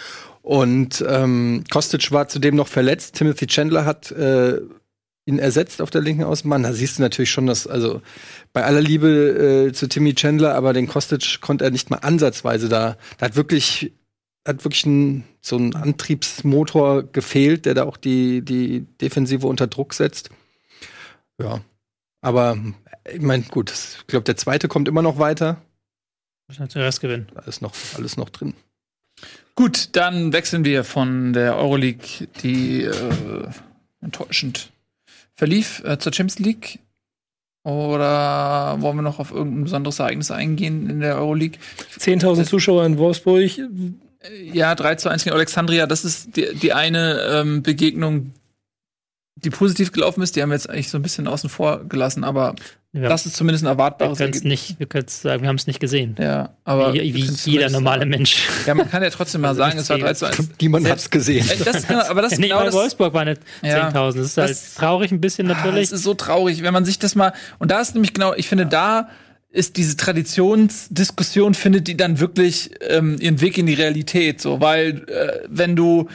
Und 0.42 1.04
ähm, 1.08 1.64
Kostic 1.70 2.10
war 2.12 2.28
zudem 2.28 2.56
noch 2.56 2.68
verletzt. 2.68 3.14
Timothy 3.14 3.46
Chandler 3.46 3.84
hat 3.84 4.10
äh, 4.10 4.60
ihn 5.24 5.38
ersetzt 5.38 5.80
auf 5.80 5.90
der 5.90 6.00
linken 6.00 6.24
Außenbahn. 6.24 6.64
Da 6.64 6.72
siehst 6.72 6.98
du 6.98 7.02
natürlich 7.02 7.30
schon, 7.30 7.46
dass, 7.46 7.66
also 7.66 8.02
bei 8.52 8.64
aller 8.64 8.80
Liebe 8.80 9.68
äh, 9.68 9.72
zu 9.72 9.88
Timmy 9.88 10.14
Chandler, 10.14 10.54
aber 10.54 10.72
den 10.72 10.88
Kostic 10.88 11.40
konnte 11.40 11.64
er 11.64 11.70
nicht 11.70 11.90
mal 11.90 11.98
ansatzweise 11.98 12.68
da. 12.68 12.96
Da 13.18 13.26
hat 13.26 13.36
wirklich, 13.36 13.92
hat 14.46 14.64
wirklich 14.64 14.86
ein, 14.86 15.24
so 15.40 15.56
ein 15.56 15.74
Antriebsmotor 15.74 17.04
gefehlt, 17.04 17.66
der 17.66 17.74
da 17.74 17.84
auch 17.84 17.96
die, 17.96 18.42
die 18.42 18.86
Defensive 19.00 19.46
unter 19.46 19.66
Druck 19.66 19.94
setzt. 19.94 20.30
Ja. 21.40 21.60
Aber 22.20 22.56
ich 23.10 23.20
meine, 23.20 23.42
gut, 23.44 23.70
ich 23.70 24.06
glaube, 24.06 24.24
der 24.24 24.36
zweite 24.36 24.68
kommt 24.68 24.88
immer 24.88 25.02
noch 25.02 25.18
weiter. 25.18 25.60
Müssen 26.48 26.60
wir 26.60 26.68
zuerst 26.68 27.00
gewinnen. 27.00 27.28
Da 27.34 27.42
ist 27.42 27.62
noch 27.62 27.72
alles 27.96 28.16
noch 28.16 28.30
drin. 28.30 28.54
Gut, 29.54 29.90
dann 29.92 30.32
wechseln 30.32 30.64
wir 30.64 30.84
von 30.84 31.32
der 31.32 31.56
Euroleague, 31.56 32.28
die 32.42 32.84
äh, 32.84 33.48
enttäuschend 34.00 34.72
verlief, 35.34 35.82
äh, 35.84 35.98
zur 35.98 36.12
Champions 36.12 36.38
League. 36.38 36.78
Oder 37.64 38.76
wollen 38.80 38.96
wir 38.96 39.02
noch 39.02 39.20
auf 39.20 39.30
irgendein 39.30 39.64
besonderes 39.64 39.98
Ereignis 40.00 40.30
eingehen 40.30 40.90
in 40.90 41.00
der 41.00 41.16
Euroleague? 41.16 41.58
10.000 41.98 42.44
Zuschauer 42.44 42.84
in 42.84 42.98
Wolfsburg. 42.98 43.50
Ja, 44.52 44.74
3 44.74 44.94
zu 44.96 45.08
1 45.08 45.24
gegen 45.24 45.34
Alexandria, 45.34 45.86
das 45.86 46.04
ist 46.04 46.36
die, 46.36 46.54
die 46.54 46.72
eine 46.72 47.20
ähm, 47.22 47.62
Begegnung, 47.62 48.32
die 49.36 49.50
positiv 49.50 49.92
gelaufen 49.92 50.22
ist. 50.22 50.36
Die 50.36 50.42
haben 50.42 50.50
wir 50.50 50.54
jetzt 50.56 50.70
eigentlich 50.70 50.90
so 50.90 50.98
ein 50.98 51.02
bisschen 51.02 51.26
außen 51.26 51.50
vor 51.50 51.84
gelassen, 51.88 52.22
aber 52.22 52.54
Wir, 52.92 53.08
das 53.08 53.26
ist 53.26 53.34
zumindest 53.36 53.64
ein 53.64 53.66
wir 53.66 53.70
erwartbares 53.72 54.18
können 54.18 54.30
es 54.30 54.36
Ergebnis. 54.42 54.68
nicht, 54.68 54.78
wir 54.78 54.86
können 54.86 55.08
sagen, 55.08 55.42
wir 55.42 55.48
haben 55.48 55.56
es 55.56 55.66
nicht 55.66 55.80
gesehen. 55.80 56.14
Ja, 56.20 56.50
aber 56.64 56.92
wie 56.94 57.00
wir 57.02 57.14
wie 57.14 57.50
jeder 57.50 57.68
normale. 57.70 58.06
Mensch. 58.06 58.46
Ja, 58.66 58.74
man 58.74 58.88
kann 58.88 59.02
ja 59.02 59.10
trotzdem 59.10 59.40
mal 59.40 59.54
sagen, 59.56 59.78
es 59.78 59.88
war 59.90 59.98
3 59.98 60.14
zu 60.14 60.26
1. 60.26 60.50
Niemand 60.60 60.88
hat's 60.88 61.10
gesehen. 61.10 61.48
Äh, 61.48 61.56
Das, 61.64 61.86
genau, 61.88 62.02
aber 62.02 62.22
das 62.22 62.32
ist 62.34 62.38
nicht 62.38 62.50
genau 62.50 62.64
das, 62.64 62.74
Wolfsburg 62.74 63.14
waren 63.14 63.28
nicht 63.28 63.40
Ja. 63.62 63.88
10.000. 63.88 63.92
Das 64.18 64.26
ist 64.26 64.36
halt 64.36 64.50
Das- 64.50 64.74
traurig 64.74 65.10
ein 65.10 65.20
bisschen 65.20 65.50
Ah, 65.50 65.54
natürlich. 65.54 65.84
Es 65.84 65.92
ist 65.92 66.04
so 66.04 66.14
traurig, 66.14 66.62
wenn 66.62 66.72
man 66.72 66.84
sich 66.84 66.98
das 67.00 67.14
mal. 67.16 67.32
Und 67.58 67.70
da 67.72 67.80
ist 67.80 67.94
nämlich 67.94 68.12
genau, 68.14 68.34
ich 68.34 68.46
finde, 68.48 68.66
da 68.66 69.08
ist 69.52 69.76
diese 69.76 69.96
Traditionsdiskussion, 69.96 71.54
findet 71.54 71.86
die 71.86 71.96
dann 71.96 72.18
wirklich 72.20 72.70
ähm, 72.88 73.16
ihren 73.20 73.40
Weg 73.40 73.58
in 73.58 73.66
die 73.66 73.74
Realität. 73.74 74.40
So, 74.40 74.60
weil 74.60 75.04
äh, 75.08 75.46
wenn 75.48 75.76
du 75.76 76.08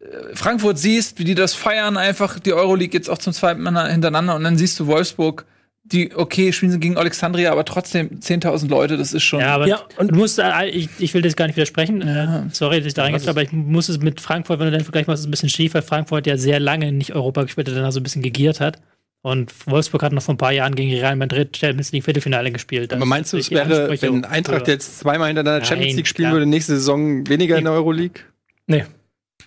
äh, 0.00 0.06
Frankfurt 0.34 0.78
siehst, 0.78 1.18
wie 1.18 1.24
die 1.24 1.34
das 1.34 1.54
feiern, 1.54 1.96
einfach 1.96 2.38
die 2.38 2.52
Euroleague 2.52 2.94
jetzt 2.96 3.10
auch 3.10 3.18
zum 3.18 3.32
zweiten 3.32 3.62
Mal 3.62 3.90
hintereinander 3.90 4.36
und 4.36 4.44
dann 4.44 4.56
siehst 4.56 4.78
du 4.78 4.86
Wolfsburg, 4.86 5.44
die, 5.86 6.14
okay, 6.14 6.50
spielen 6.52 6.72
sie 6.72 6.80
gegen 6.80 6.96
Alexandria, 6.96 7.52
aber 7.52 7.66
trotzdem 7.66 8.08
10.000 8.20 8.68
Leute, 8.68 8.96
das 8.96 9.12
ist 9.12 9.22
schon. 9.22 9.40
Ja, 9.40 9.54
aber 9.54 9.66
Ja, 9.66 9.80
und- 9.98 10.12
du 10.12 10.14
musst, 10.14 10.38
äh, 10.38 10.66
ich, 10.68 10.88
ich 10.98 11.12
will 11.12 11.20
das 11.20 11.36
gar 11.36 11.46
nicht 11.46 11.56
widersprechen. 11.56 12.00
Ja. 12.00 12.38
Äh, 12.38 12.42
sorry, 12.52 12.78
dass 12.78 12.86
ich 12.86 12.94
da 12.94 13.02
reingehe, 13.02 13.28
aber 13.28 13.42
ich 13.42 13.52
muss 13.52 13.90
es 13.90 13.98
mit 13.98 14.18
Frankfurt, 14.20 14.60
wenn 14.60 14.66
du 14.66 14.72
den 14.72 14.84
Vergleich 14.84 15.06
machst, 15.06 15.18
ist 15.18 15.24
es 15.24 15.28
ein 15.28 15.30
bisschen 15.32 15.50
schief, 15.50 15.74
weil 15.74 15.82
Frankfurt 15.82 16.26
ja 16.26 16.38
sehr 16.38 16.58
lange 16.58 16.90
nicht 16.92 17.14
Europa 17.14 17.42
gespielt 17.42 17.68
hat, 17.68 17.76
danach 17.76 17.92
so 17.92 18.00
ein 18.00 18.02
bisschen 18.02 18.22
gegiert 18.22 18.60
hat. 18.60 18.78
Und 19.26 19.50
Wolfsburg 19.66 20.02
hat 20.02 20.12
noch 20.12 20.22
vor 20.22 20.34
ein 20.34 20.36
paar 20.36 20.52
Jahren 20.52 20.74
gegen 20.74 20.92
Real 20.92 21.16
Madrid 21.16 21.56
Champions 21.56 21.92
League 21.92 22.04
Viertelfinale 22.04 22.52
gespielt. 22.52 22.92
Aber 22.92 23.06
meinst 23.06 23.32
du, 23.32 23.38
es 23.38 23.50
wäre, 23.50 23.88
wenn 24.02 24.26
Eintracht 24.26 24.68
jetzt 24.68 24.98
zweimal 24.98 25.28
hintereinander 25.28 25.64
Champions 25.64 25.92
Nein, 25.92 25.96
League 25.96 26.06
spielen 26.06 26.26
klar. 26.28 26.32
würde, 26.34 26.46
nächste 26.46 26.74
Saison 26.74 27.26
weniger 27.26 27.56
in 27.56 27.64
der 27.64 27.72
Euroleague? 27.72 28.20
Nee. 28.66 28.84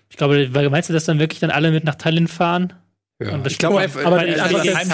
Ich 0.09 0.17
glaube, 0.17 0.51
weil- 0.55 0.71
meinst 0.71 0.89
du, 0.89 0.93
dass 0.93 1.05
dann 1.05 1.19
wirklich 1.19 1.39
dann 1.41 1.51
alle 1.51 1.69
mit 1.69 1.83
nach 1.83 1.93
Tallinn 1.93 2.27
fahren? 2.27 2.73
Ja. 3.21 3.37
Das 3.37 3.51
Ich 3.53 3.59
glaube, 3.59 3.77
einfach- 3.79 4.03
Aber 4.03 4.17
Weil 4.17 4.33
der, 4.33 4.45
aber 4.45 4.63
Fakt, 4.63 4.89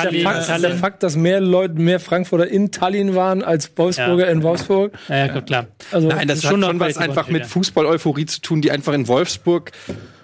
Tallinn- 0.48 0.62
der 0.62 0.72
Fakt, 0.76 1.04
dass 1.04 1.16
mehr 1.16 1.40
Leute, 1.40 1.76
mehr 1.76 2.02
Frankfurter 2.02 2.48
in 2.50 2.72
Tallinn 2.72 3.16
waren 3.16 3.42
als 3.42 3.72
Wolfsburger 3.78 4.26
Ja. 4.26 4.32
in 4.34 4.44
Wolfsburg. 4.44 4.92
Ja, 5.08 5.16
ja, 5.16 5.28
gut, 5.34 5.46
klar. 5.46 5.68
Also, 5.92 6.10
Nein, 6.10 6.28
das, 6.28 6.40
ist 6.40 6.44
hat 6.46 6.52
schon 6.52 6.80
was 6.82 6.98
einfach 6.98 7.30
mit. 7.30 7.46
Fußball-Euphorie 7.46 8.26
zu 8.26 8.42
tun, 8.42 8.62
die 8.62 8.72
einfach 8.72 8.92
in 8.92 9.08
Wolfsburg 9.08 9.72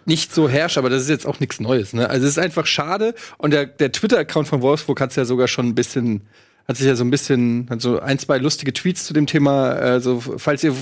nicht 0.09 0.33
so 0.33 0.49
herrscht, 0.49 0.77
aber 0.77 0.89
das 0.89 1.03
ist 1.03 1.09
jetzt 1.09 1.25
auch 1.25 1.39
nichts 1.39 1.61
Neues. 1.61 1.93
Ne? 1.93 2.09
Also 2.09 2.25
es 2.25 2.31
ist 2.31 2.39
einfach 2.39 2.65
schade 2.65 3.13
und 3.37 3.51
der, 3.51 3.67
der 3.67 3.91
Twitter-Account 3.93 4.47
von 4.47 4.61
Wolfsburg 4.61 4.99
hat 4.99 5.11
es 5.11 5.15
ja 5.15 5.23
sogar 5.23 5.47
schon 5.47 5.67
ein 5.67 5.75
bisschen, 5.75 6.23
hat 6.67 6.75
sich 6.77 6.87
ja 6.87 6.95
so 6.95 7.03
ein 7.03 7.11
bisschen, 7.11 7.67
hat 7.69 7.79
so 7.79 7.99
ein, 7.99 8.19
zwei 8.19 8.39
lustige 8.39 8.73
Tweets 8.73 9.05
zu 9.05 9.13
dem 9.13 9.27
Thema, 9.27 9.69
also 9.69 10.19
falls 10.19 10.63
ihr 10.63 10.75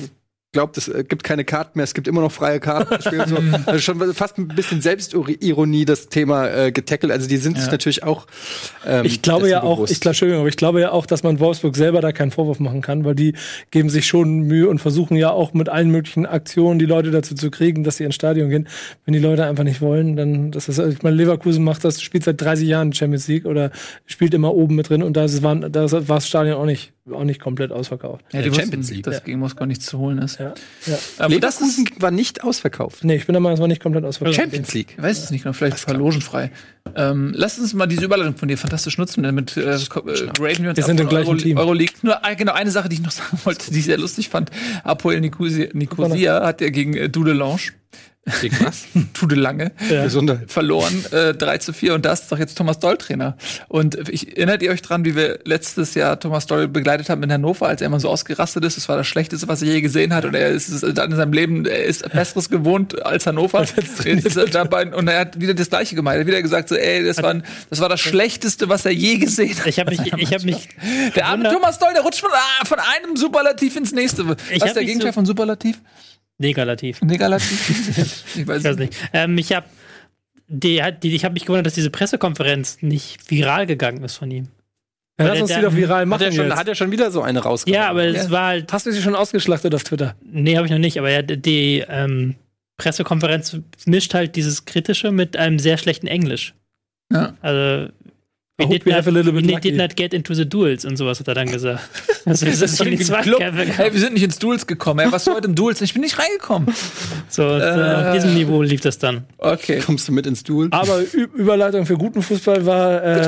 glaubt, 0.57 0.75
es 0.75 0.87
äh, 0.87 1.03
gibt 1.07 1.23
keine 1.23 1.45
Karten 1.45 1.77
mehr, 1.77 1.83
es 1.83 1.93
gibt 1.93 2.07
immer 2.07 2.21
noch 2.21 2.31
freie 2.31 2.59
Karten. 2.59 2.97
So. 3.27 3.37
Also 3.67 3.79
schon 3.79 4.13
fast 4.13 4.37
ein 4.39 4.47
bisschen 4.47 4.81
Selbstironie 4.81 5.85
das 5.85 6.09
Thema 6.09 6.47
äh, 6.47 6.71
getackelt. 6.71 7.11
Also 7.11 7.27
die 7.27 7.37
sind 7.37 7.59
sich 7.59 7.69
natürlich 7.69 8.03
auch. 8.03 8.25
Ähm, 8.85 9.05
Ich 9.05 9.21
glaube 9.21 9.49
ja 9.49 9.61
auch, 9.61 9.75
bewusst. 9.75 9.91
ich 9.91 9.99
glaube, 9.99 10.13
Entschuldigung, 10.13 10.41
aber 10.41 10.49
ich 10.49 10.57
glaube 10.57 10.81
ja 10.81 10.91
auch, 10.91 11.05
dass 11.05 11.21
man 11.21 11.39
Wolfsburg 11.39 11.75
selber 11.75 12.01
da 12.01 12.11
keinen 12.11 12.31
Vorwurf 12.31 12.59
machen 12.59 12.81
kann, 12.81 13.05
weil 13.05 13.13
die 13.13 13.33
geben 13.69 13.89
sich 13.89 14.07
schon 14.07 14.41
Mühe 14.41 14.67
und 14.67 14.79
versuchen 14.79 15.15
ja 15.15 15.29
auch 15.29 15.53
mit 15.53 15.69
allen 15.69 15.91
möglichen 15.91 16.25
Aktionen 16.25 16.79
die 16.79 16.85
Leute 16.85 17.11
dazu 17.11 17.35
zu 17.35 17.51
kriegen, 17.51 17.83
dass 17.83 17.97
sie 17.97 18.03
ins 18.03 18.15
Stadion 18.15 18.49
gehen. 18.49 18.67
Wenn 19.05 19.13
die 19.13 19.19
Leute 19.19 19.45
einfach 19.45 19.63
nicht 19.63 19.81
wollen, 19.81 20.15
dann 20.15 20.51
das 20.51 20.69
ist, 20.69 20.79
ich 20.79 21.03
meine, 21.03 21.15
Leverkusen 21.15 21.63
macht 21.63 21.83
das, 21.83 22.01
spielt 22.01 22.23
seit 22.23 22.41
30 22.41 22.67
Jahren 22.67 22.93
Champions 22.93 23.27
League 23.27 23.45
oder 23.45 23.71
spielt 24.07 24.33
immer 24.33 24.55
oben 24.55 24.75
mit 24.75 24.89
drin 24.89 25.03
und 25.03 25.17
da 25.17 25.27
war 25.43 25.55
das 25.55 26.27
Stadion 26.27 26.55
auch 26.55 26.65
nicht, 26.65 26.93
auch 27.11 27.23
nicht 27.23 27.39
komplett 27.39 27.71
ausverkauft. 27.71 28.25
Ja, 28.31 28.41
die 28.41 28.53
Champions 28.53 28.91
League. 28.91 29.03
dass 29.03 29.23
gegen 29.23 29.39
Moskau 29.39 29.65
nichts 29.65 29.85
zu 29.85 29.97
holen 29.97 30.17
ist. 30.19 30.39
Ja. 30.39 30.53
ja. 30.85 30.97
Aber 31.17 31.39
das 31.39 31.61
ist, 31.61 32.01
war 32.01 32.11
nicht 32.11 32.43
ausverkauft. 32.43 33.03
Nee, 33.03 33.15
ich 33.15 33.25
bin 33.25 33.33
der 33.33 33.39
Meinung, 33.39 33.55
es 33.55 33.61
war 33.61 33.67
nicht 33.67 33.81
komplett 33.81 34.05
ausverkauft. 34.05 34.35
Champions 34.35 34.73
League. 34.73 34.95
ich 34.97 35.03
weiß 35.03 35.23
es 35.23 35.31
nicht 35.31 35.43
genau, 35.43 35.53
vielleicht 35.53 35.79
verlogenfrei. 35.79 36.51
Ähm, 36.95 37.33
lass 37.35 37.59
uns 37.59 37.73
mal 37.73 37.87
diese 37.87 38.05
Überleitung 38.05 38.35
von 38.35 38.47
dir 38.47 38.57
fantastisch 38.57 38.97
nutzen, 38.97 39.23
damit 39.23 39.57
äh, 39.57 39.75
äh, 39.75 39.79
graven 39.87 40.63
wir 40.63 40.69
uns 40.69 40.77
Wir 40.77 40.83
sind 40.83 40.99
im 40.99 41.09
gleichen 41.09 41.29
Euro 41.29 41.37
Team. 41.37 41.57
Euroleague. 41.57 41.95
Nur 42.01 42.19
äh, 42.23 42.35
genau 42.35 42.53
eine 42.53 42.71
Sache, 42.71 42.89
die 42.89 42.95
ich 42.95 43.01
noch 43.01 43.11
sagen 43.11 43.37
wollte, 43.43 43.71
die 43.71 43.79
ich 43.79 43.85
sehr 43.85 43.97
lustig 43.97 44.29
fand. 44.29 44.51
Apoel 44.83 45.19
Nicosia, 45.19 45.67
Nicosia 45.73 46.45
hat 46.45 46.61
ja 46.61 46.69
gegen 46.69 46.95
äh, 46.95 47.09
Dudelange, 47.09 47.71
Gegen 48.41 48.57
was? 48.65 48.83
Dudelange, 49.19 49.71
Gesundheit. 49.89 50.51
verloren, 50.51 51.05
äh, 51.11 51.33
3 51.33 51.57
zu 51.59 51.73
4 51.73 51.93
und 51.93 52.05
das 52.05 52.21
ist 52.21 52.31
doch 52.31 52.39
jetzt 52.39 52.57
Thomas 52.57 52.79
Doll 52.79 52.97
Trainer. 52.97 53.37
Und 53.67 54.09
ich, 54.09 54.35
erinnert 54.37 54.61
ihr 54.61 54.71
euch 54.71 54.81
dran, 54.81 55.05
wie 55.05 55.15
wir 55.15 55.39
letztes 55.45 55.93
Jahr 55.95 56.19
Thomas 56.19 56.45
Doll 56.45 56.67
begleitet 56.67 57.09
haben 57.09 57.23
in 57.23 57.31
Hannover, 57.31 57.67
als 57.67 57.81
er 57.81 57.87
immer 57.87 57.99
so 57.99 58.09
ausgerastet 58.09 58.63
ist? 58.65 58.77
Das 58.77 58.89
war 58.89 58.97
das 58.97 59.07
Schlechteste, 59.07 59.47
was 59.47 59.61
er 59.61 59.69
je 59.69 59.81
gesehen 59.81 60.13
hat 60.13 60.25
und 60.25 60.33
er 60.35 60.49
ist 60.49 60.71
dann 60.97 61.11
in 61.11 61.17
seinem 61.17 61.33
Leben, 61.33 61.65
er 61.65 61.83
ist 61.85 62.09
Besseres 62.11 62.49
gewohnt 62.49 63.03
als 63.05 63.25
Hannover. 63.25 63.65
Jetzt 64.05 64.35
er 64.37 64.45
dabei, 64.47 64.93
und 64.93 65.07
er 65.07 65.19
hat 65.19 65.39
wieder 65.39 65.53
das 65.53 65.69
Gleiche 65.69 65.95
gemeint. 65.95 66.17
Er 66.17 66.21
hat 66.21 66.27
wieder 66.27 66.41
gesagt 66.41 66.69
so, 66.69 66.75
ey, 66.75 67.05
das 67.05 67.21
war, 67.23 67.35
das 67.69 67.79
war 67.79 67.89
das 67.89 67.99
Schlechteste, 68.01 68.69
was 68.69 68.85
er 68.85 68.91
je 68.91 69.17
gesehen 69.17 69.57
hat. 69.59 69.67
Ich 69.67 69.79
habe 69.79 69.91
mich, 69.91 70.13
ich 70.13 70.33
habe 70.33 70.43
mich 70.45 70.67
Der 71.15 71.25
arme 71.27 71.49
Thomas 71.51 71.79
Doll, 71.79 71.93
der 71.93 72.01
rutscht 72.03 72.19
von, 72.19 72.29
ah, 72.33 72.65
von 72.65 72.77
einem 72.79 73.15
Superlativ 73.15 73.75
ins 73.75 73.91
nächste. 73.91 74.27
Was 74.27 74.37
ist 74.51 74.61
hab 74.63 74.73
der 74.73 74.83
Gegenteil 74.83 75.09
so- 75.09 75.13
von 75.13 75.25
Superlativ? 75.25 75.79
Negalativ. 76.39 77.01
Negalativ? 77.01 77.69
ich 78.35 78.47
weiß 78.47 78.59
Ich 78.59 78.63
weiß 78.65 78.77
nicht. 78.77 78.93
Ähm, 79.13 79.37
ich 79.37 79.53
habe 79.53 79.67
die, 80.47 80.81
hat- 80.83 81.03
die, 81.03 81.13
ich 81.15 81.25
habe 81.25 81.33
mich 81.33 81.43
gewundert, 81.45 81.65
dass 81.65 81.73
diese 81.73 81.89
Pressekonferenz 81.89 82.77
nicht 82.81 83.29
viral 83.29 83.65
gegangen 83.65 84.03
ist 84.03 84.15
von 84.15 84.29
ihm. 84.31 84.47
Ja, 85.19 85.27
lass 85.29 85.41
uns 85.41 85.49
der- 85.49 85.57
wieder 85.59 85.75
viral 85.75 86.01
Hat 86.01 86.07
machen 86.07 86.21
er, 86.23 86.31
schon, 86.31 86.45
jetzt. 86.47 86.57
hat 86.57 86.67
er 86.67 86.75
schon 86.75 86.91
wieder 86.91 87.09
so 87.11 87.21
eine 87.23 87.39
rausgehauen? 87.39 87.81
Ja, 87.83 87.89
aber 87.89 88.03
Ja. 88.05 88.11
es 88.21 88.29
war 88.29 88.47
halt. 88.47 88.71
Hast 88.71 88.85
du 88.85 88.91
sie 88.91 89.01
schon 89.01 89.15
ausgeschlachtet 89.15 89.73
auf 89.73 89.83
Twitter? 89.83 90.15
Nee, 90.23 90.55
habe 90.57 90.67
ich 90.67 90.71
noch 90.71 90.77
nicht, 90.79 90.99
aber 90.99 91.09
ja, 91.09 91.21
die 91.23 91.83
ähm, 91.89 92.35
Pressekonferenz 92.77 93.57
mischt 93.87 94.13
halt 94.13 94.35
dieses 94.35 94.65
Kritische 94.65 95.11
mit 95.11 95.35
einem 95.35 95.57
sehr 95.57 95.77
schlechten 95.77 96.05
Englisch. 96.07 96.53
Ja. 97.11 97.33
Also. 97.41 97.91
We 98.59 98.65
did, 98.65 98.85
we 98.87 98.91
not, 98.91 99.05
we 99.05 99.59
did 99.59 99.77
not 99.77 99.95
get 99.95 100.15
into 100.15 100.33
the 100.33 100.43
duels 100.43 100.83
und 100.83 100.97
sowas 100.97 101.19
hat 101.19 101.27
er 101.27 101.35
dann 101.35 101.51
gesagt. 101.51 101.79
Also, 102.25 102.45
das 102.45 102.61
ist 102.61 102.77
schon 102.77 102.89
die 102.89 102.97
Club. 102.97 103.23
Zweikämpfe. 103.23 103.65
Hey, 103.77 103.93
wir 103.93 104.01
sind 104.01 104.13
nicht 104.13 104.23
ins 104.23 104.37
Duels 104.37 104.67
gekommen. 104.67 104.99
Ey, 104.99 105.09
was 105.13 105.25
heute 105.27 105.47
im 105.47 105.55
Duels? 105.55 105.79
Ich 105.79 105.93
bin 105.93 106.01
nicht 106.01 106.19
reingekommen. 106.19 106.75
So, 107.29 107.43
äh, 107.43 108.05
auf 108.09 108.13
diesem 108.15 108.33
Niveau 108.33 108.61
lief 108.61 108.81
das 108.81 108.97
dann. 108.97 109.23
Okay. 109.37 109.79
Kommst 109.79 110.09
du 110.09 110.11
mit 110.11 110.27
ins 110.27 110.43
Duel? 110.43 110.67
Aber 110.71 110.99
Ü 110.99 111.27
Überleitung 111.35 111.85
für 111.85 111.95
guten 111.95 112.21
Fußball 112.21 112.65
war 112.65 113.01
äh, 113.01 113.27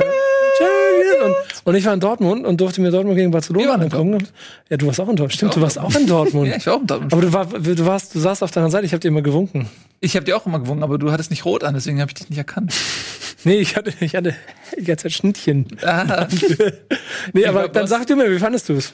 und, 1.24 1.34
und 1.64 1.74
ich 1.74 1.84
war 1.84 1.94
in 1.94 2.00
Dortmund 2.00 2.46
und 2.46 2.60
durfte 2.60 2.80
mir 2.80 2.90
Dortmund 2.90 3.16
gegen 3.16 3.28
Wir 3.30 3.38
Barcelona 3.38 3.74
in 3.76 3.82
angucken. 3.82 4.26
Ja, 4.68 4.76
du 4.76 4.86
warst 4.86 5.00
auch 5.00 5.08
in 5.08 5.16
Dortmund. 5.16 5.32
Stimmt, 5.32 5.56
du 5.56 5.60
warst 5.60 5.78
auch 5.78 5.94
in 5.94 6.06
Dortmund. 6.06 6.48
Ja, 6.48 6.56
ich 6.56 6.66
war 6.66 6.74
auch 6.74 6.80
im 6.80 6.86
Dortmund. 6.86 7.12
Aber 7.12 7.22
du, 7.22 7.32
war, 7.32 7.46
du 7.46 7.86
warst, 7.86 8.14
du 8.14 8.18
saßt 8.18 8.42
auf 8.42 8.50
deiner 8.50 8.70
Seite, 8.70 8.86
ich 8.86 8.92
habe 8.92 9.00
dir 9.00 9.08
immer 9.08 9.22
gewunken. 9.22 9.68
Ich 10.00 10.16
habe 10.16 10.24
dir 10.24 10.36
auch 10.36 10.46
immer 10.46 10.60
gewungen, 10.60 10.82
aber 10.82 10.98
du 10.98 11.10
hattest 11.12 11.30
nicht 11.30 11.44
rot 11.44 11.64
an, 11.64 11.74
deswegen 11.74 12.00
habe 12.00 12.10
ich 12.10 12.14
dich 12.14 12.28
nicht 12.28 12.38
erkannt. 12.38 12.74
Nee, 13.44 13.58
ich 13.60 13.76
hatte, 13.76 13.92
ich 14.00 14.14
hatte 14.14 14.34
die 14.78 14.84
ganze 14.84 15.04
Zeit 15.04 15.12
Schnittchen. 15.12 15.66
Ah, 15.82 16.26
Nee, 17.32 17.46
aber 17.46 17.68
dann 17.68 17.86
sag 17.86 18.06
du 18.06 18.16
mir, 18.16 18.30
wie 18.30 18.38
fandest 18.38 18.68
du 18.68 18.74
es? 18.74 18.92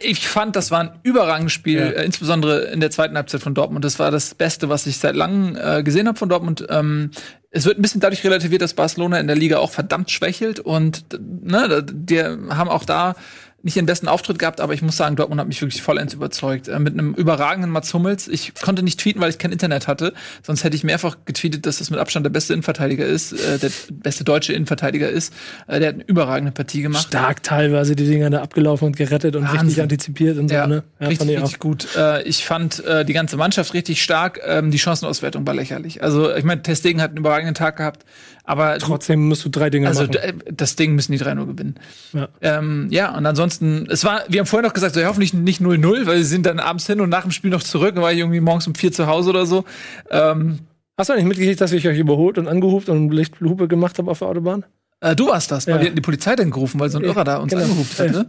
ich 0.00 0.26
fand, 0.26 0.56
das 0.56 0.70
war 0.70 0.80
ein 0.80 0.90
überragendes 1.02 1.52
Spiel, 1.52 1.78
Ja. 1.78 1.86
äh, 1.90 2.04
insbesondere 2.04 2.64
in 2.72 2.80
der 2.80 2.90
zweiten 2.90 3.16
Halbzeit 3.16 3.42
von 3.42 3.54
Dortmund. 3.54 3.84
Das 3.84 3.98
war 3.98 4.10
das 4.10 4.34
Beste, 4.34 4.68
was 4.70 4.86
ich 4.86 4.96
seit 4.96 5.14
langem 5.14 5.56
äh, 5.60 5.82
gesehen 5.82 6.08
habe 6.08 6.18
von 6.18 6.28
Dortmund. 6.30 6.66
Ähm, 6.70 7.10
es 7.50 7.66
wird 7.66 7.78
ein 7.78 7.82
bisschen 7.82 8.00
dadurch 8.00 8.24
relativiert, 8.24 8.62
dass 8.62 8.72
Barcelona 8.74 9.20
in 9.20 9.26
der 9.26 9.36
Liga 9.36 9.58
auch 9.58 9.70
verdammt 9.70 10.10
schwächelt 10.10 10.58
und 10.58 11.04
ne, 11.20 11.84
die 11.88 12.20
haben 12.22 12.68
auch 12.70 12.84
da 12.84 13.14
nicht 13.64 13.76
ihren 13.76 13.86
besten 13.86 14.06
Auftritt 14.08 14.38
gehabt, 14.38 14.60
aber 14.60 14.74
ich 14.74 14.82
muss 14.82 14.96
sagen, 14.96 15.16
Dortmund 15.16 15.40
hat 15.40 15.48
mich 15.48 15.60
wirklich 15.60 15.82
vollends 15.82 16.14
überzeugt. 16.14 16.68
Äh, 16.68 16.78
mit 16.78 16.92
einem 16.92 17.14
überragenden 17.14 17.70
Mats 17.70 17.92
Hummels. 17.94 18.28
Ich 18.28 18.54
konnte 18.54 18.82
nicht 18.82 19.00
tweeten, 19.00 19.20
weil 19.20 19.30
ich 19.30 19.38
kein 19.38 19.50
Internet 19.52 19.88
hatte. 19.88 20.12
Sonst 20.42 20.62
hätte 20.64 20.76
ich 20.76 20.84
mehrfach 20.84 21.16
getweetet, 21.24 21.64
dass 21.66 21.78
das 21.78 21.90
mit 21.90 21.98
Abstand 21.98 22.24
der 22.26 22.30
beste 22.30 22.52
Innenverteidiger 22.52 23.06
ist, 23.06 23.32
äh, 23.32 23.58
der 23.58 23.70
beste 23.90 24.22
deutsche 24.22 24.52
Innenverteidiger 24.52 25.08
ist. 25.08 25.32
Äh, 25.66 25.80
der 25.80 25.88
hat 25.88 25.94
eine 25.94 26.04
überragende 26.04 26.52
Partie 26.52 26.82
gemacht. 26.82 27.06
Stark 27.08 27.42
teilweise 27.42 27.96
die 27.96 28.06
Dinger 28.06 28.28
da 28.30 28.42
abgelaufen 28.42 28.86
und 28.88 28.96
gerettet 28.96 29.34
und 29.34 29.44
Wahnsinn. 29.44 29.60
richtig 29.62 29.82
antizipiert 29.82 30.38
und 30.38 30.48
so, 30.48 30.54
Ja, 30.54 30.66
ne? 30.66 30.84
richtig, 31.00 31.30
ich 31.30 31.38
auch. 31.38 31.42
richtig 31.44 31.58
gut. 31.58 31.88
Äh, 31.96 32.22
ich 32.24 32.44
fand 32.44 32.84
äh, 32.84 33.04
die 33.06 33.14
ganze 33.14 33.36
Mannschaft 33.38 33.72
richtig 33.72 34.02
stark. 34.02 34.40
Ähm, 34.44 34.70
die 34.70 34.78
Chancenauswertung 34.78 35.46
war 35.46 35.54
lächerlich. 35.54 36.02
Also 36.02 36.34
ich 36.34 36.44
meine, 36.44 36.62
Testegen 36.62 37.00
hat 37.00 37.10
einen 37.10 37.18
überragenden 37.18 37.54
Tag 37.54 37.76
gehabt, 37.78 38.04
aber 38.46 38.76
Trotzdem 38.78 39.26
musst 39.26 39.42
du 39.44 39.48
drei 39.48 39.70
Dinge 39.70 39.88
also 39.88 40.02
machen. 40.02 40.16
äh, 40.16 40.32
das 40.52 40.76
Ding 40.76 40.94
müssen 40.94 41.12
die 41.12 41.18
3-0 41.18 41.46
gewinnen. 41.46 41.76
Ja. 42.12 42.28
Ähm, 42.42 42.88
ja, 42.90 43.16
und 43.16 43.24
ansonsten, 43.24 43.53
es 43.62 44.04
war, 44.04 44.22
wir 44.28 44.40
haben 44.40 44.46
vorhin 44.46 44.66
noch 44.66 44.74
gesagt, 44.74 44.94
so, 44.94 45.00
ja, 45.00 45.08
hoffentlich 45.08 45.34
nicht 45.34 45.60
0-0, 45.60 46.06
weil 46.06 46.18
sie 46.18 46.24
sind 46.24 46.46
dann 46.46 46.60
abends 46.60 46.86
hin 46.86 47.00
und 47.00 47.10
nach 47.10 47.22
dem 47.22 47.30
Spiel 47.30 47.50
noch 47.50 47.62
zurück, 47.62 47.94
dann 47.94 48.02
war 48.02 48.12
ich 48.12 48.18
irgendwie 48.18 48.40
morgens 48.40 48.66
um 48.66 48.74
vier 48.74 48.92
zu 48.92 49.06
Hause 49.06 49.30
oder 49.30 49.46
so. 49.46 49.64
Ähm, 50.10 50.60
Hast 50.96 51.10
du 51.10 51.14
nicht 51.14 51.24
mitgekriegt, 51.24 51.60
dass 51.60 51.72
ich 51.72 51.88
euch 51.88 51.98
überholt 51.98 52.38
und 52.38 52.46
angehupt 52.46 52.88
und 52.88 53.10
Lichtlupe 53.10 53.66
gemacht 53.66 53.98
habe 53.98 54.12
auf 54.12 54.20
der 54.20 54.28
Autobahn? 54.28 54.64
Äh, 55.04 55.14
du 55.16 55.28
warst 55.28 55.50
das, 55.50 55.66
weil 55.66 55.74
Ja. 55.74 55.80
wir 55.80 55.86
hatten 55.86 55.96
die 55.96 56.02
Polizei 56.02 56.34
dann 56.34 56.50
gerufen, 56.50 56.80
weil 56.80 56.88
so 56.90 56.98
ein 56.98 57.04
Irrer 57.04 57.24
da 57.24 57.36
uns 57.36 57.52
genau. 57.52 57.64
angehupt 57.64 57.98
hat, 57.98 58.10
ne? 58.10 58.26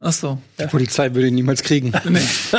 Ach 0.00 0.12
so. 0.12 0.38
Die 0.60 0.66
Polizei 0.66 1.14
würde 1.14 1.28
ihn 1.28 1.34
niemals 1.34 1.62
kriegen. 1.62 1.92
Nee. 2.08 2.20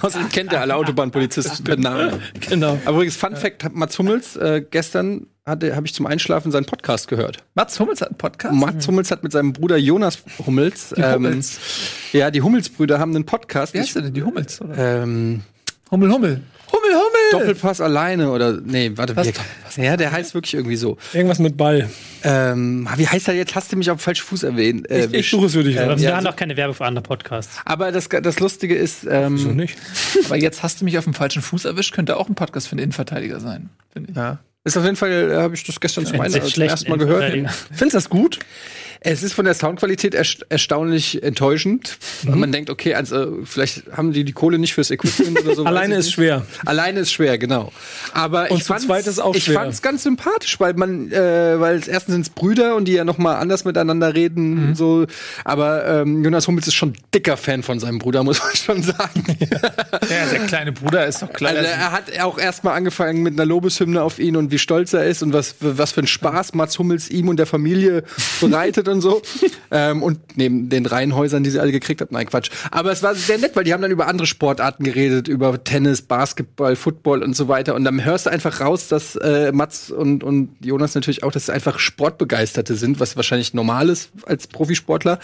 Außerdem 0.00 0.28
kennt 0.30 0.52
er 0.52 0.60
alle 0.62 0.74
Autobahnpolizisten 0.76 1.64
mit 1.68 1.78
Namen. 1.80 2.20
Genau. 2.48 2.78
Aber 2.84 2.96
übrigens, 2.96 3.16
Fun 3.16 3.36
Fact: 3.36 3.74
Mats 3.74 3.98
Hummels, 3.98 4.36
äh, 4.36 4.64
gestern 4.68 5.26
habe 5.46 5.82
ich 5.84 5.92
zum 5.92 6.06
Einschlafen 6.06 6.50
seinen 6.52 6.64
Podcast 6.64 7.06
gehört. 7.08 7.44
Mats 7.54 7.78
Hummels 7.78 8.00
hat 8.00 8.08
einen 8.08 8.18
Podcast. 8.18 8.54
Mats 8.54 8.88
Hummels 8.88 9.10
hat 9.10 9.22
mit 9.22 9.32
seinem 9.32 9.52
Bruder 9.52 9.76
Jonas 9.76 10.18
Hummels, 10.46 10.94
Die 10.96 11.02
Hummels. 11.04 11.58
Ähm, 12.12 12.20
ja, 12.20 12.30
die 12.30 12.40
Hummels-Brüder 12.40 12.98
haben 12.98 13.14
einen 13.14 13.26
Podcast. 13.26 13.74
Wie 13.74 13.80
heißt 13.80 13.94
der 13.96 14.02
denn? 14.02 14.14
Die 14.14 14.22
Hummels, 14.22 14.60
oder? 14.62 15.02
ähm, 15.02 15.42
Hummel, 15.90 16.10
Hummel. 16.10 16.40
Doppelpass 17.38 17.80
alleine 17.80 18.30
oder 18.30 18.58
nee, 18.64 18.92
warte, 18.94 19.14
Was? 19.16 19.28
wie, 19.76 19.82
ja, 19.82 19.96
der 19.96 20.12
heißt 20.12 20.34
wirklich 20.34 20.54
irgendwie 20.54 20.76
so. 20.76 20.96
Irgendwas 21.12 21.38
mit 21.38 21.56
Ball. 21.56 21.88
Ähm, 22.22 22.88
wie 22.96 23.06
heißt 23.06 23.28
er 23.28 23.34
jetzt? 23.34 23.54
Hast 23.54 23.72
du 23.72 23.76
mich 23.76 23.90
auf 23.90 23.98
den 23.98 24.02
falschen 24.02 24.24
Fuß 24.26 24.42
erwähnt? 24.44 24.88
Äh, 24.90 25.06
Ich, 25.06 25.12
ich 25.14 25.30
suche 25.30 25.46
es 25.46 25.52
für 25.52 25.62
dich. 25.64 25.76
Ähm, 25.76 25.82
Aber 25.84 25.92
ja, 25.94 26.00
wir 26.00 26.16
haben 26.16 26.22
so- 26.24 26.30
noch 26.30 26.36
keine 26.36 26.56
Werbe 26.56 26.74
für 26.74 26.84
andere 26.84 27.02
Podcasts. 27.02 27.58
aber 27.64 27.92
das, 27.92 28.08
das 28.08 28.40
Lustige 28.40 28.74
ist, 28.74 29.06
ähm, 29.08 29.34
Wieso 29.34 29.48
nicht? 29.50 29.76
Aber 30.26 30.36
jetzt 30.36 30.62
hast 30.62 30.80
du 30.80 30.84
mich 30.84 30.96
auf 30.98 31.04
dem 31.04 31.14
falschen 31.14 31.42
Fuß 31.42 31.64
erwischt, 31.66 31.94
könnte 31.94 32.16
auch 32.16 32.28
ein 32.28 32.34
Podcast 32.34 32.68
für 32.68 32.72
einen 32.72 32.80
Innenverteidiger 32.84 33.40
sein, 33.40 33.70
finde 33.92 34.10
ich. 34.10 34.16
ja. 34.16 34.38
Ist 34.66 34.78
auf 34.78 34.84
jeden 34.84 34.96
Fall, 34.96 35.10
äh, 35.30 35.34
habe 35.36 35.54
ich 35.54 35.62
das 35.64 35.78
gestern 35.78 36.06
zum, 36.06 36.14
Ein 36.20 36.32
einen, 36.34 36.42
zum 36.42 36.62
ersten 36.62 36.88
Mal 36.90 36.96
gehört. 36.96 37.30
Findest 37.30 37.80
du 37.80 37.84
das 37.90 38.08
gut? 38.08 38.38
Es 39.06 39.22
ist 39.22 39.34
von 39.34 39.44
der 39.44 39.52
Soundqualität 39.54 40.14
erst 40.14 40.46
erstaunlich 40.48 41.22
enttäuschend. 41.22 41.98
Mhm. 42.22 42.40
Man 42.40 42.52
denkt, 42.52 42.70
okay, 42.70 42.94
also 42.94 43.38
vielleicht 43.44 43.82
haben 43.94 44.12
die 44.12 44.24
die 44.24 44.32
Kohle 44.32 44.58
nicht 44.58 44.72
fürs 44.72 44.90
Equipment 44.90 45.44
oder 45.44 45.54
so. 45.54 45.64
Alleine 45.66 45.96
ist 45.96 46.06
nicht. 46.06 46.14
schwer. 46.14 46.46
Alleine 46.64 47.00
ist 47.00 47.12
schwer, 47.12 47.36
genau. 47.36 47.70
Aber 48.14 48.50
Und 48.50 48.56
ich 48.58 48.64
zweit 48.64 49.06
ist 49.06 49.18
auch 49.20 49.34
ich 49.34 49.44
schwer. 49.44 49.60
fand's 49.60 49.82
ganz 49.82 50.04
sympathisch, 50.04 50.58
weil 50.58 50.72
man, 50.74 51.12
äh, 51.12 51.60
weil 51.60 51.76
es 51.76 51.86
erstens 51.86 52.14
sind's 52.14 52.30
Brüder 52.30 52.76
und 52.76 52.86
die 52.86 52.92
ja 52.92 53.04
noch 53.04 53.18
mal 53.18 53.36
anders 53.36 53.64
miteinander 53.66 54.14
reden, 54.14 54.54
Mhm. 54.54 54.68
und 54.68 54.76
so. 54.76 55.06
Aber 55.44 55.84
ähm, 55.86 56.24
Jonas 56.24 56.48
Hummels 56.48 56.66
ist 56.66 56.74
schon 56.74 56.94
dicker 57.14 57.36
Fan 57.36 57.62
von 57.62 57.78
seinem 57.78 57.98
Bruder, 57.98 58.22
muss 58.24 58.40
man 58.42 58.54
schon 58.56 58.82
sagen. 58.82 59.24
Ja, 60.10 60.26
der 60.30 60.40
kleine 60.46 60.72
Bruder 60.72 61.06
ist 61.06 61.22
doch 61.22 61.32
klar. 61.32 61.52
Also 61.52 61.64
er 61.64 61.92
hat 61.92 62.18
auch 62.20 62.38
erstmal 62.38 62.74
angefangen 62.76 63.22
mit 63.22 63.34
einer 63.34 63.44
Lobeshymne 63.46 64.02
auf 64.02 64.18
ihn 64.18 64.36
und 64.36 64.50
wie 64.50 64.58
stolz 64.58 64.92
er 64.92 65.04
ist 65.06 65.22
und 65.22 65.32
was, 65.32 65.54
was 65.60 65.92
für 65.92 66.00
ein 66.00 66.06
Spaß 66.06 66.54
Mats 66.54 66.78
Hummels 66.78 67.10
ihm 67.10 67.28
und 67.28 67.36
der 67.38 67.46
Familie 67.46 68.02
bereitet 68.40 68.88
und 68.94 69.00
so. 69.00 69.22
Ähm, 69.70 70.04
und 70.04 70.36
neben 70.36 70.68
den 70.68 70.86
Reihenhäusern, 70.86 71.42
die 71.42 71.50
sie 71.50 71.58
alle 71.58 71.72
gekriegt 71.72 72.00
hat, 72.00 72.12
nein, 72.12 72.26
Quatsch. 72.28 72.48
Aber 72.70 72.92
es 72.92 73.02
war 73.02 73.16
sehr 73.16 73.38
nett, 73.38 73.56
weil 73.56 73.64
die 73.64 73.72
haben 73.72 73.82
dann 73.82 73.90
über 73.90 74.06
andere 74.06 74.26
Sportarten 74.26 74.84
geredet, 74.84 75.26
über 75.26 75.64
Tennis, 75.64 76.02
Basketball, 76.02 76.76
Football 76.76 77.24
und 77.24 77.34
so 77.34 77.48
weiter. 77.48 77.74
Und 77.74 77.82
dann 77.82 78.04
hörst 78.04 78.26
du 78.26 78.30
einfach 78.30 78.60
raus, 78.60 78.86
dass 78.86 79.16
äh, 79.16 79.50
Mats 79.50 79.90
und, 79.90 80.22
und 80.22 80.50
Jonas 80.60 80.94
natürlich 80.94 81.24
auch, 81.24 81.32
dass 81.32 81.46
sie 81.46 81.52
einfach 81.52 81.80
Sportbegeisterte 81.80 82.76
sind, 82.76 83.00
was 83.00 83.16
wahrscheinlich 83.16 83.52
normal 83.52 83.88
ist 83.88 84.10
als 84.26 84.46
Profisportler. 84.46 85.18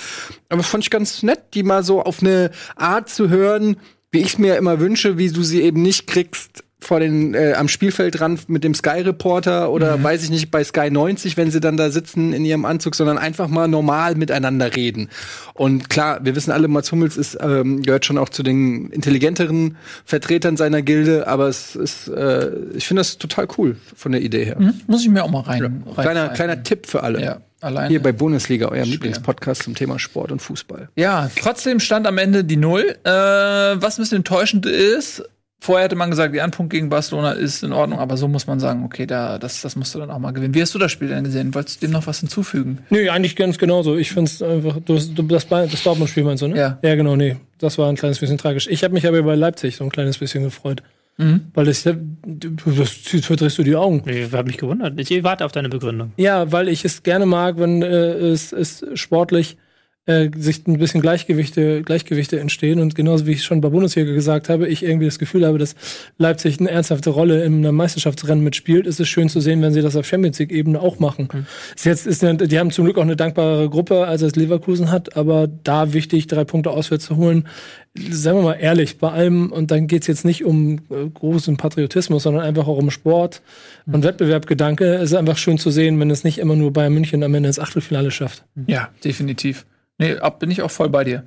Aber 0.48 0.64
fand 0.64 0.82
ich 0.82 0.90
ganz 0.90 1.22
nett, 1.22 1.40
die 1.54 1.62
mal 1.62 1.84
so 1.84 2.02
auf 2.02 2.20
eine 2.20 2.50
Art 2.74 3.08
zu 3.08 3.28
hören, 3.28 3.76
wie 4.10 4.18
ich 4.18 4.32
es 4.32 4.38
mir 4.38 4.56
immer 4.56 4.80
wünsche, 4.80 5.16
wie 5.16 5.30
du 5.30 5.44
sie 5.44 5.62
eben 5.62 5.82
nicht 5.82 6.08
kriegst 6.08 6.64
vor 6.82 7.00
den 7.00 7.34
äh, 7.34 7.52
am 7.54 7.68
Spielfeldrand 7.68 8.48
mit 8.48 8.64
dem 8.64 8.74
Sky 8.74 9.00
Reporter 9.02 9.70
oder 9.70 9.98
Mhm. 9.98 10.02
weiß 10.04 10.22
ich 10.24 10.30
nicht 10.30 10.50
bei 10.50 10.64
Sky 10.64 10.90
90, 10.90 11.36
wenn 11.36 11.50
sie 11.50 11.60
dann 11.60 11.76
da 11.76 11.90
sitzen 11.90 12.32
in 12.32 12.44
ihrem 12.44 12.64
Anzug, 12.64 12.94
sondern 12.94 13.18
einfach 13.18 13.48
mal 13.48 13.68
normal 13.68 14.14
miteinander 14.14 14.74
reden. 14.74 15.08
Und 15.54 15.90
klar, 15.90 16.20
wir 16.24 16.34
wissen 16.34 16.50
alle, 16.52 16.68
Mats 16.68 16.90
Hummels 16.92 17.16
ist 17.16 17.36
ähm, 17.40 17.82
gehört 17.82 18.06
schon 18.06 18.18
auch 18.18 18.28
zu 18.30 18.42
den 18.42 18.90
intelligenteren 18.90 19.76
Vertretern 20.04 20.56
seiner 20.56 20.82
Gilde, 20.82 21.26
aber 21.26 21.48
es 21.48 21.76
ist 21.76 22.08
äh, 22.08 22.50
ich 22.74 22.86
finde 22.86 23.00
das 23.00 23.18
total 23.18 23.46
cool 23.58 23.76
von 23.94 24.12
der 24.12 24.22
Idee 24.22 24.44
her. 24.44 24.56
Hm? 24.58 24.74
Muss 24.86 25.02
ich 25.02 25.08
mir 25.08 25.22
auch 25.24 25.30
mal 25.30 25.40
rein. 25.40 25.62
rein 25.62 25.84
Kleiner 25.94 26.28
rein- 26.28 26.34
kleiner 26.34 26.62
Tipp 26.62 26.86
für 26.86 27.02
alle. 27.02 27.22
Ja, 27.22 27.40
alleine. 27.60 27.88
Hier 27.88 28.02
bei 28.02 28.12
Bundesliga, 28.12 28.68
Schwer. 28.68 28.86
Lieblingspodcast 28.86 29.62
zum 29.64 29.74
Thema 29.74 29.98
Sport 29.98 30.32
und 30.32 30.40
Fußball. 30.40 30.88
Ja, 30.96 31.30
trotzdem 31.40 31.78
stand 31.80 32.06
am 32.06 32.16
Ende 32.18 32.44
die 32.44 32.56
Null. 32.56 32.96
Äh, 33.04 33.10
was 33.10 33.98
ein 33.98 34.02
bisschen 34.02 34.16
enttäuschend 34.18 34.64
ist, 34.66 35.22
vorher 35.60 35.84
hätte 35.84 35.96
man 35.96 36.10
gesagt, 36.10 36.34
ja, 36.34 36.42
ein 36.44 36.50
Punkt 36.50 36.72
gegen 36.72 36.88
Barcelona 36.88 37.32
ist 37.32 37.62
in 37.62 37.72
Ordnung, 37.72 37.98
aber 37.98 38.16
so 38.16 38.26
muss 38.28 38.46
man 38.46 38.58
sagen, 38.60 38.82
okay, 38.84 39.06
da, 39.06 39.38
das, 39.38 39.60
das 39.60 39.76
musst 39.76 39.94
du 39.94 39.98
dann 39.98 40.10
auch 40.10 40.18
mal 40.18 40.32
gewinnen. 40.32 40.54
Wie 40.54 40.62
hast 40.62 40.74
du 40.74 40.78
das 40.78 40.90
Spiel 40.90 41.08
denn 41.08 41.24
gesehen? 41.24 41.54
Wolltest 41.54 41.82
du 41.82 41.86
dem 41.86 41.92
noch 41.92 42.06
was 42.06 42.20
hinzufügen? 42.20 42.78
Nee, 42.90 43.08
eigentlich 43.10 43.36
ganz 43.36 43.58
genauso. 43.58 43.96
Ich 43.96 44.10
finde 44.12 44.30
es 44.30 44.42
einfach, 44.42 44.78
du, 44.84 44.98
du, 44.98 45.22
das, 45.24 45.46
das 45.48 45.82
Dortmund-Spiel 45.82 46.24
meinst 46.24 46.42
du, 46.42 46.48
ne? 46.48 46.56
Ja. 46.56 46.78
Ja, 46.82 46.94
genau, 46.94 47.14
nee. 47.16 47.36
Das 47.58 47.76
war 47.78 47.88
ein 47.88 47.96
kleines 47.96 48.18
bisschen 48.18 48.38
tragisch. 48.38 48.66
Ich 48.70 48.82
habe 48.84 48.94
mich 48.94 49.06
aber 49.06 49.22
bei 49.22 49.34
Leipzig 49.34 49.76
so 49.76 49.84
ein 49.84 49.90
kleines 49.90 50.18
bisschen 50.18 50.42
gefreut. 50.44 50.82
Mhm. 51.18 51.42
Weil 51.52 51.68
ich, 51.68 51.82
du- 51.82 51.96
das 52.24 52.90
verdrehst 53.26 53.58
du 53.58 53.62
die 53.62 53.76
Augen. 53.76 54.02
Ich 54.08 54.32
habe 54.32 54.44
mich 54.46 54.56
gewundert. 54.56 54.98
Ich 54.98 55.22
warte 55.22 55.44
auf 55.44 55.52
deine 55.52 55.68
Begründung. 55.68 56.12
Ja, 56.16 56.50
weil 56.50 56.68
ich 56.68 56.84
es 56.86 57.02
gerne 57.02 57.26
mag, 57.26 57.58
wenn 57.58 57.82
äh, 57.82 57.86
es, 58.30 58.52
es 58.52 58.82
sportlich 58.94 59.58
äh, 60.06 60.30
sich 60.36 60.66
ein 60.66 60.78
bisschen 60.78 61.02
Gleichgewichte, 61.02 61.82
Gleichgewichte 61.82 62.40
entstehen. 62.40 62.80
Und 62.80 62.94
genauso 62.94 63.26
wie 63.26 63.32
ich 63.32 63.44
schon 63.44 63.60
bei 63.60 63.68
Bundesliga 63.68 64.12
gesagt 64.12 64.48
habe, 64.48 64.66
ich 64.66 64.82
irgendwie 64.82 65.04
das 65.04 65.18
Gefühl 65.18 65.46
habe, 65.46 65.58
dass 65.58 65.74
Leipzig 66.18 66.58
eine 66.58 66.70
ernsthafte 66.70 67.10
Rolle 67.10 67.44
in 67.44 67.64
einem 67.64 67.76
Meisterschaftsrennen 67.76 68.42
mitspielt, 68.42 68.86
ist 68.86 68.98
es 68.98 69.08
schön 69.08 69.28
zu 69.28 69.40
sehen, 69.40 69.60
wenn 69.62 69.72
sie 69.72 69.82
das 69.82 69.96
auf 69.96 70.06
Champions 70.06 70.38
League-Ebene 70.38 70.80
auch 70.80 70.98
machen. 70.98 71.28
Ist 71.76 71.84
Jetzt 71.84 72.06
ist 72.06 72.24
eine, 72.24 72.48
die 72.48 72.58
haben 72.58 72.70
zum 72.70 72.86
Glück 72.86 72.98
auch 72.98 73.02
eine 73.02 73.16
dankbare 73.16 73.68
Gruppe, 73.68 74.06
als 74.06 74.22
es 74.22 74.36
Leverkusen 74.36 74.90
hat, 74.90 75.16
aber 75.16 75.48
da 75.48 75.92
wichtig, 75.92 76.26
drei 76.26 76.44
Punkte 76.44 76.70
auswärts 76.70 77.04
zu 77.04 77.16
holen. 77.16 77.46
Seien 77.94 78.36
wir 78.36 78.42
mal 78.42 78.54
ehrlich, 78.54 78.98
bei 78.98 79.10
allem, 79.10 79.52
und 79.52 79.70
dann 79.70 79.86
geht's 79.86 80.06
jetzt 80.06 80.24
nicht 80.24 80.44
um 80.44 80.78
äh, 80.90 81.08
großen 81.12 81.56
Patriotismus, 81.56 82.22
sondern 82.22 82.44
einfach 82.44 82.68
auch 82.68 82.78
um 82.78 82.90
Sport 82.90 83.42
und 83.86 84.04
Wettbewerbgedanke. 84.04 84.94
Es 84.94 85.10
ist 85.10 85.14
einfach 85.14 85.36
schön 85.36 85.58
zu 85.58 85.70
sehen, 85.70 85.98
wenn 85.98 86.10
es 86.10 86.24
nicht 86.24 86.38
immer 86.38 86.54
nur 86.54 86.72
Bayern 86.72 86.94
München 86.94 87.22
am 87.24 87.34
Ende 87.34 87.48
ins 87.48 87.58
Achtelfinale 87.58 88.10
schafft. 88.10 88.44
Ja, 88.66 88.90
definitiv. 89.04 89.66
Nee, 90.00 90.16
ab 90.16 90.40
bin 90.40 90.50
ich 90.50 90.62
auch 90.62 90.70
voll 90.70 90.88
bei 90.88 91.04
dir. 91.04 91.24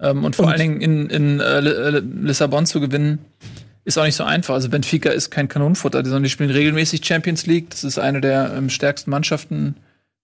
Ähm, 0.00 0.24
und 0.24 0.34
vor 0.34 0.46
Und- 0.46 0.50
allen 0.52 0.60
Dingen 0.60 0.80
in, 0.80 1.08
in 1.10 1.40
äh, 1.40 1.58
äh, 1.60 2.00
Lissabon 2.00 2.66
zu 2.66 2.80
gewinnen, 2.80 3.20
ist 3.84 3.96
auch 3.98 4.04
nicht 4.04 4.16
so 4.16 4.24
einfach. 4.24 4.54
Also 4.54 4.68
Benfica 4.70 5.10
ist 5.10 5.30
kein 5.30 5.46
Kanonenfutter, 5.48 6.02
sondern 6.04 6.22
die 6.24 6.30
spielen 6.30 6.50
regelmäßig 6.50 7.04
Champions 7.04 7.46
League. 7.46 7.70
Das 7.70 7.84
ist 7.84 7.98
eine 7.98 8.20
der 8.20 8.54
ähm, 8.56 8.70
stärksten 8.70 9.10
Mannschaften 9.10 9.76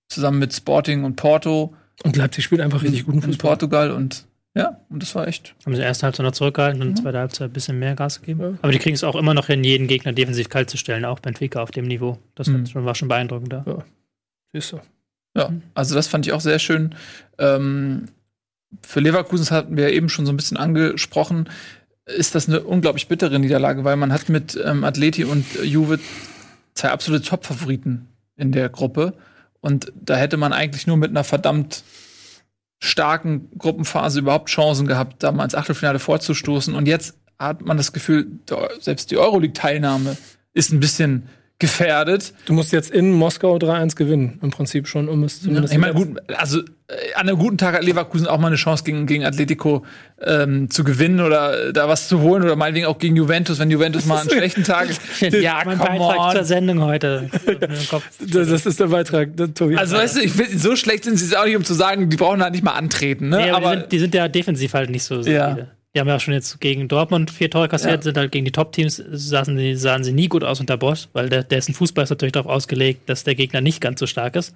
zusammen 0.08 0.38
mit 0.40 0.52
Sporting 0.54 1.04
und 1.04 1.14
Porto 1.16 1.72
Und 2.02 2.16
Leipzig 2.16 2.42
spielt 2.44 2.60
einfach 2.62 2.82
richtig 2.82 3.04
guten 3.04 3.18
in 3.18 3.22
Fußball. 3.24 3.50
Portugal 3.50 3.90
und 3.92 4.24
ja, 4.56 4.80
und 4.88 5.00
das 5.00 5.14
war 5.14 5.28
echt. 5.28 5.54
Haben 5.64 5.76
sie 5.76 5.82
erste 5.82 6.06
Halbzeit 6.06 6.24
noch 6.26 6.32
zurückgehalten 6.32 6.82
und 6.82 6.88
in 6.88 6.94
der 6.96 7.02
zweiten 7.04 7.18
Halbzeit 7.18 7.50
ein 7.50 7.52
bisschen 7.52 7.78
mehr 7.78 7.94
Gas 7.94 8.20
gegeben. 8.20 8.40
Ja. 8.40 8.58
Aber 8.62 8.72
die 8.72 8.78
kriegen 8.80 8.94
es 8.96 9.04
auch 9.04 9.14
immer 9.14 9.32
noch 9.34 9.46
hin, 9.46 9.62
jeden 9.62 9.86
Gegner 9.86 10.12
defensiv 10.12 10.48
kalt 10.48 10.68
zu 10.68 10.76
stellen, 10.76 11.04
auch 11.04 11.20
Benfica 11.20 11.62
auf 11.62 11.70
dem 11.70 11.84
Niveau. 11.86 12.18
Das 12.34 12.48
Mhm. 12.48 12.66
schon, 12.66 12.84
war 12.84 12.96
schon 12.96 13.06
beeindruckend 13.06 13.52
da. 13.52 13.84
Siehst 14.52 14.72
du. 14.72 14.80
Ja, 15.36 15.52
also 15.74 15.94
das 15.94 16.08
fand 16.08 16.26
ich 16.26 16.32
auch 16.32 16.40
sehr 16.40 16.58
schön. 16.58 16.94
Ähm, 17.38 18.06
für 18.82 19.00
Leverkusen 19.00 19.44
das 19.44 19.50
hatten 19.50 19.76
wir 19.76 19.92
eben 19.92 20.08
schon 20.08 20.26
so 20.26 20.32
ein 20.32 20.36
bisschen 20.36 20.56
angesprochen, 20.56 21.48
ist 22.06 22.34
das 22.34 22.48
eine 22.48 22.60
unglaublich 22.60 23.08
bittere 23.08 23.38
Niederlage, 23.38 23.84
weil 23.84 23.96
man 23.96 24.12
hat 24.12 24.28
mit 24.28 24.58
ähm, 24.64 24.84
Atleti 24.84 25.24
und 25.24 25.46
Juve 25.62 25.98
zwei 26.74 26.90
absolute 26.90 27.24
Top-Favoriten 27.24 28.08
in 28.36 28.52
der 28.52 28.68
Gruppe. 28.68 29.14
Und 29.60 29.92
da 29.94 30.16
hätte 30.16 30.36
man 30.36 30.52
eigentlich 30.52 30.86
nur 30.86 30.96
mit 30.96 31.10
einer 31.10 31.24
verdammt 31.24 31.84
starken 32.82 33.50
Gruppenphase 33.58 34.20
überhaupt 34.20 34.48
Chancen 34.48 34.86
gehabt, 34.86 35.22
da 35.22 35.32
mal 35.32 35.44
ins 35.44 35.54
Achtelfinale 35.54 35.98
vorzustoßen. 35.98 36.74
Und 36.74 36.88
jetzt 36.88 37.18
hat 37.38 37.62
man 37.62 37.76
das 37.76 37.92
Gefühl, 37.92 38.26
selbst 38.80 39.10
die 39.10 39.18
Euroleague-Teilnahme 39.18 40.16
ist 40.54 40.72
ein 40.72 40.80
bisschen 40.80 41.28
gefährdet. 41.60 42.32
Du 42.46 42.52
musst 42.52 42.72
jetzt 42.72 42.90
in 42.90 43.12
Moskau 43.12 43.56
3-1 43.56 43.94
gewinnen, 43.94 44.38
im 44.42 44.50
Prinzip 44.50 44.88
schon, 44.88 45.08
um 45.08 45.22
es 45.22 45.42
zumindest. 45.42 45.72
Ich 45.72 45.78
meine, 45.78 45.94
gut, 45.94 46.18
also 46.36 46.58
äh, 46.58 47.14
an 47.14 47.28
einem 47.28 47.38
guten 47.38 47.58
Tag 47.58 47.74
hat 47.74 47.84
Leverkusen 47.84 48.26
auch 48.26 48.38
mal 48.38 48.48
eine 48.48 48.56
Chance 48.56 48.82
gegen, 48.82 49.06
gegen 49.06 49.24
Atletico 49.24 49.84
ähm, 50.22 50.70
zu 50.70 50.82
gewinnen 50.82 51.20
oder 51.20 51.68
äh, 51.68 51.72
da 51.72 51.88
was 51.88 52.08
zu 52.08 52.20
holen 52.20 52.42
oder 52.42 52.56
meinetwegen 52.56 52.86
auch 52.86 52.98
gegen 52.98 53.14
Juventus, 53.14 53.58
wenn 53.58 53.70
Juventus 53.70 54.06
mal 54.06 54.20
einen 54.20 54.30
schlechten 54.30 54.64
Tag 54.64 54.88
Ja, 55.20 55.62
mein 55.64 55.78
Beitrag 55.78 56.32
zur 56.32 56.40
on. 56.40 56.46
Sendung 56.46 56.80
heute. 56.82 57.28
Das, 58.20 58.48
das 58.48 58.66
ist 58.66 58.80
der 58.80 58.86
Beitrag, 58.86 59.36
der 59.36 59.52
Tobi. 59.52 59.76
Also 59.76 59.96
weißt 59.96 60.16
du, 60.16 60.20
ich 60.20 60.32
find, 60.32 60.60
so 60.60 60.76
schlecht 60.76 61.04
sind 61.04 61.16
sie 61.16 61.26
es 61.26 61.34
auch 61.34 61.44
nicht, 61.44 61.56
um 61.56 61.64
zu 61.64 61.74
sagen, 61.74 62.08
die 62.08 62.16
brauchen 62.16 62.42
halt 62.42 62.52
nicht 62.52 62.64
mal 62.64 62.72
antreten, 62.72 63.28
ne? 63.28 63.38
Nee, 63.38 63.50
aber, 63.50 63.66
aber 63.68 63.76
die, 63.76 63.80
sind, 63.80 63.92
die 63.92 63.98
sind 63.98 64.14
ja 64.14 64.28
defensiv 64.28 64.74
halt 64.74 64.90
nicht 64.90 65.04
so 65.04 65.20
Ja. 65.20 65.58
Die 65.94 65.98
haben 66.00 66.06
ja 66.08 66.20
schon 66.20 66.34
jetzt 66.34 66.60
gegen 66.60 66.86
Dortmund 66.86 67.30
vier 67.32 67.50
Tore 67.50 67.68
kassiert, 67.68 67.96
Ja. 67.96 68.02
sind 68.02 68.16
halt 68.16 68.30
gegen 68.30 68.44
die 68.44 68.52
Top-Teams, 68.52 69.02
sahen, 69.10 69.56
sie- 69.56 69.74
sahen 69.74 70.04
sie 70.04 70.12
nie 70.12 70.28
gut 70.28 70.44
aus 70.44 70.60
unter 70.60 70.76
Boss, 70.76 71.08
weil 71.14 71.28
der, 71.28 71.42
dessen 71.42 71.74
Fußball 71.74 72.04
ist 72.04 72.10
natürlich 72.10 72.32
darauf 72.32 72.50
ausgelegt, 72.50 73.08
dass 73.08 73.24
der 73.24 73.34
Gegner 73.34 73.60
nicht 73.60 73.80
ganz 73.80 73.98
so 73.98 74.06
stark 74.06 74.36
ist. 74.36 74.54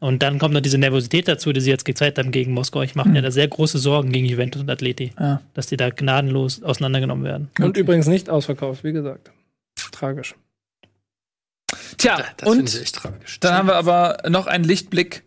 Und 0.00 0.22
dann 0.24 0.40
kommt 0.40 0.52
noch 0.52 0.60
diese 0.60 0.76
Nervosität 0.78 1.28
dazu, 1.28 1.52
die 1.52 1.60
sie 1.60 1.70
jetzt 1.70 1.84
gezeigt 1.84 2.18
haben 2.18 2.32
gegen 2.32 2.52
Moskau. 2.52 2.82
Ich 2.82 2.96
mache 2.96 3.08
mir 3.08 3.22
da 3.22 3.30
sehr 3.30 3.46
große 3.46 3.78
Sorgen 3.78 4.10
gegen 4.10 4.26
Juventus 4.26 4.60
und 4.62 4.68
Atleti, 4.68 5.12
Ja. 5.18 5.40
dass 5.54 5.68
die 5.68 5.76
da 5.76 5.90
gnadenlos 5.90 6.62
auseinandergenommen 6.64 7.24
werden. 7.24 7.50
Und 7.60 7.76
übrigens 7.76 8.08
nicht 8.08 8.28
ausverkauft, 8.28 8.82
wie 8.82 8.92
gesagt. 8.92 9.30
Tragisch. 9.92 10.34
Tja, 11.98 12.16
Das 12.36 12.48
finde 12.48 12.62
und 12.62 12.68
ich 12.74 12.80
echt 12.82 12.96
tragisch. 12.96 13.38
Dann 13.40 13.54
haben 13.54 13.68
wir 13.68 13.76
aber 13.76 14.18
noch 14.28 14.46
einen 14.48 14.64
Lichtblick 14.64 15.22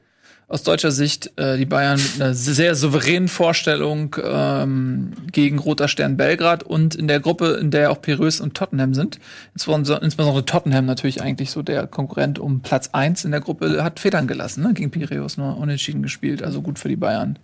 aus 0.47 0.63
deutscher 0.63 0.91
Sicht. 0.91 1.31
Äh, 1.38 1.57
die 1.57 1.65
Bayern 1.65 1.99
mit 1.99 2.21
einer 2.21 2.33
sehr 2.33 2.75
souveränen 2.75 3.27
Vorstellung 3.27 4.15
ähm, 4.23 5.12
gegen 5.31 5.60
Roter 5.60 5.88
Stern 5.88 6.17
Belgrad 6.17 6.63
und 6.63 6.95
in 6.95 7.07
der 7.07 7.19
Gruppe, 7.19 7.57
in 7.60 7.71
der 7.71 7.91
auch 7.91 8.01
Pireux 8.01 8.39
und 8.39 8.55
Tottenham 8.55 8.93
sind. 8.93 9.19
Insbesondere, 9.53 10.45
Tottenham 10.45 10.86
natürlich 10.86 11.21
eigentlich 11.21 11.51
so 11.51 11.62
der 11.62 11.88
Konkurrent 11.88 12.39
um 12.39 12.62
Platz 12.62 12.89
eins 12.93 13.25
in 13.25 13.31
der 13.31 13.41
Gruppe, 13.41 13.83
hat 13.83 13.99
Federn 13.99 14.27
gelassen, 14.27 14.63
ne? 14.63 14.73
gegen 14.73 14.91
Piräus 14.91 15.38
nur 15.38 15.57
unentschieden 15.57 16.01
gespielt. 16.01 16.41
Also 16.43 16.62
gut 16.62 16.79
für 16.79 16.89
die 16.89 16.95
Bayern. 16.95 17.38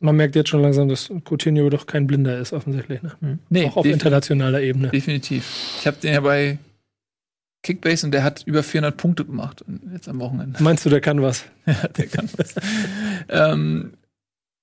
Man 0.00 0.16
merkt 0.16 0.36
jetzt 0.36 0.50
schon 0.50 0.60
langsam, 0.60 0.88
dass 0.88 1.10
Coutinho 1.24 1.70
doch 1.70 1.86
kein 1.86 2.06
Blinder 2.06 2.38
ist, 2.38 2.52
offensichtlich. 2.52 3.02
Ne? 3.02 3.38
Nee, 3.48 3.66
Auch 3.66 3.78
auf 3.78 3.86
internationaler 3.86 4.60
Ebene. 4.60 4.88
definitiv. 4.88 5.78
Ich 5.80 5.86
habe 5.86 5.96
den 5.96 6.12
ja 6.12 6.20
bei 6.20 6.58
Kickbase 7.62 8.06
und 8.06 8.12
der 8.12 8.24
hat 8.24 8.42
über 8.46 8.62
400 8.62 8.96
Punkte 8.96 9.24
gemacht 9.24 9.64
jetzt 9.92 10.08
am 10.08 10.18
Wochenende. 10.20 10.62
Meinst 10.62 10.84
du, 10.84 10.90
der 10.90 11.00
kann 11.00 11.20
was? 11.22 11.44
der 11.66 12.06
kann 12.06 12.28
was. 12.36 12.54
ähm, 13.28 13.92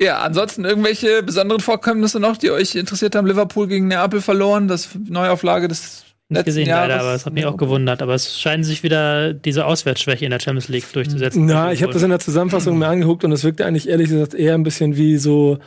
ja, 0.02 0.20
ansonsten 0.20 0.64
irgendwelche 0.64 1.24
besonderen 1.24 1.62
Vorkommnisse 1.62 2.20
noch, 2.20 2.38
die 2.38 2.52
euch 2.52 2.76
interessiert 2.76 3.16
haben. 3.16 3.26
Liverpool 3.26 3.68
gegen 3.68 3.88
Neapel 3.88 4.22
verloren, 4.22 4.68
das 4.68 4.90
Neuauflage 5.08 5.68
des 5.68 6.06
Nicht 6.30 6.46
gesehen 6.46 6.68
Jahres. 6.68 6.90
leider, 6.90 7.02
aber 7.02 7.14
es 7.16 7.26
hat 7.26 7.34
mich 7.34 7.48
auch 7.48 7.58
gewundert. 7.58 8.04
Aber 8.04 8.14
es 8.14 8.40
scheint 8.40 8.64
sich 8.64 8.84
wieder 8.84 9.34
diese 9.34 9.66
Auswärtsschwäche 9.66 10.26
in 10.26 10.32
der 10.32 10.40
Champions 10.40 10.68
League 10.68 10.92
durchzusetzen. 10.94 11.46
Na, 11.46 11.72
ich 11.72 11.82
habe 11.82 11.94
das 11.94 12.04
in 12.04 12.10
der 12.12 12.20
Zusammenfassung 12.20 12.78
mir 12.78 12.88
angeguckt 12.88 13.24
und 13.24 13.32
es 13.32 13.44
wirkte 13.44 13.66
eigentlich 13.66 13.90
ehrlich 13.90 14.10
gesagt 14.10 14.36
eher 14.36 14.54
ein 14.54 14.64
bisschen 14.64 14.98
wie 14.98 15.18
so 15.18 15.58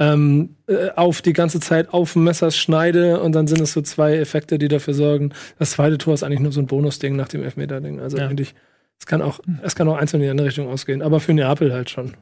ähm, 0.00 0.56
äh, 0.66 0.88
auf 0.96 1.22
die 1.22 1.32
ganze 1.34 1.60
Zeit 1.60 1.92
auf 1.94 2.14
dem 2.14 2.24
Messer 2.24 2.50
schneide 2.50 3.20
und 3.20 3.32
dann 3.32 3.46
sind 3.46 3.60
es 3.60 3.72
so 3.72 3.82
zwei 3.82 4.16
Effekte, 4.16 4.58
die 4.58 4.66
dafür 4.68 4.94
sorgen. 4.94 5.32
Das 5.58 5.72
zweite 5.72 5.98
Tor 5.98 6.14
ist 6.14 6.24
eigentlich 6.24 6.40
nur 6.40 6.50
so 6.52 6.60
ein 6.60 6.66
Bonusding 6.66 7.14
nach 7.14 7.28
dem 7.28 7.44
Elfmeter-Ding. 7.44 8.00
Also 8.00 8.16
Ja. 8.18 8.26
eigentlich, 8.26 8.54
es 8.98 9.06
kann 9.06 9.22
auch, 9.22 9.40
es 9.62 9.74
kann 9.76 9.86
auch 9.88 9.96
eins 9.98 10.12
in 10.14 10.20
die 10.20 10.28
andere 10.28 10.48
Richtung 10.48 10.68
ausgehen, 10.68 11.02
aber 11.02 11.20
für 11.20 11.34
Neapel 11.34 11.72
halt 11.72 11.90
schon. 11.90 12.14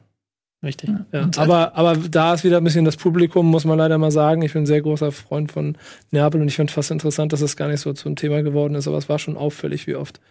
Richtig. 0.61 0.89
Ja, 1.13 1.29
aber, 1.37 1.73
aber 1.77 1.95
da 1.95 2.33
ist 2.33 2.43
wieder 2.43 2.57
ein 2.57 2.63
bisschen 2.65 2.83
das 2.83 2.97
Publikum, 2.97 3.45
muss 3.45 3.63
man 3.63 3.77
leider 3.77 3.97
mal 3.97 4.11
sagen. 4.11 4.41
Ich 4.41 4.51
bin 4.51 4.63
ein 4.63 4.65
sehr 4.65 4.81
großer 4.81 5.13
Freund 5.13 5.53
von 5.53 5.77
Neapel 6.11 6.41
und 6.41 6.49
ich 6.49 6.57
finde 6.57 6.73
fast 6.73 6.91
interessant, 6.91 7.31
dass 7.31 7.39
es 7.39 7.55
gar 7.55 7.69
nicht 7.69 7.79
so 7.79 7.93
zum 7.93 8.17
Thema 8.17 8.43
geworden 8.43 8.75
ist, 8.75 8.85
aber 8.85 8.97
es 8.97 9.07
war 9.07 9.19
schon 9.19 9.37
auffällig, 9.37 9.87
wie 9.87 9.95
oft 9.95 10.17
es- 10.17 10.21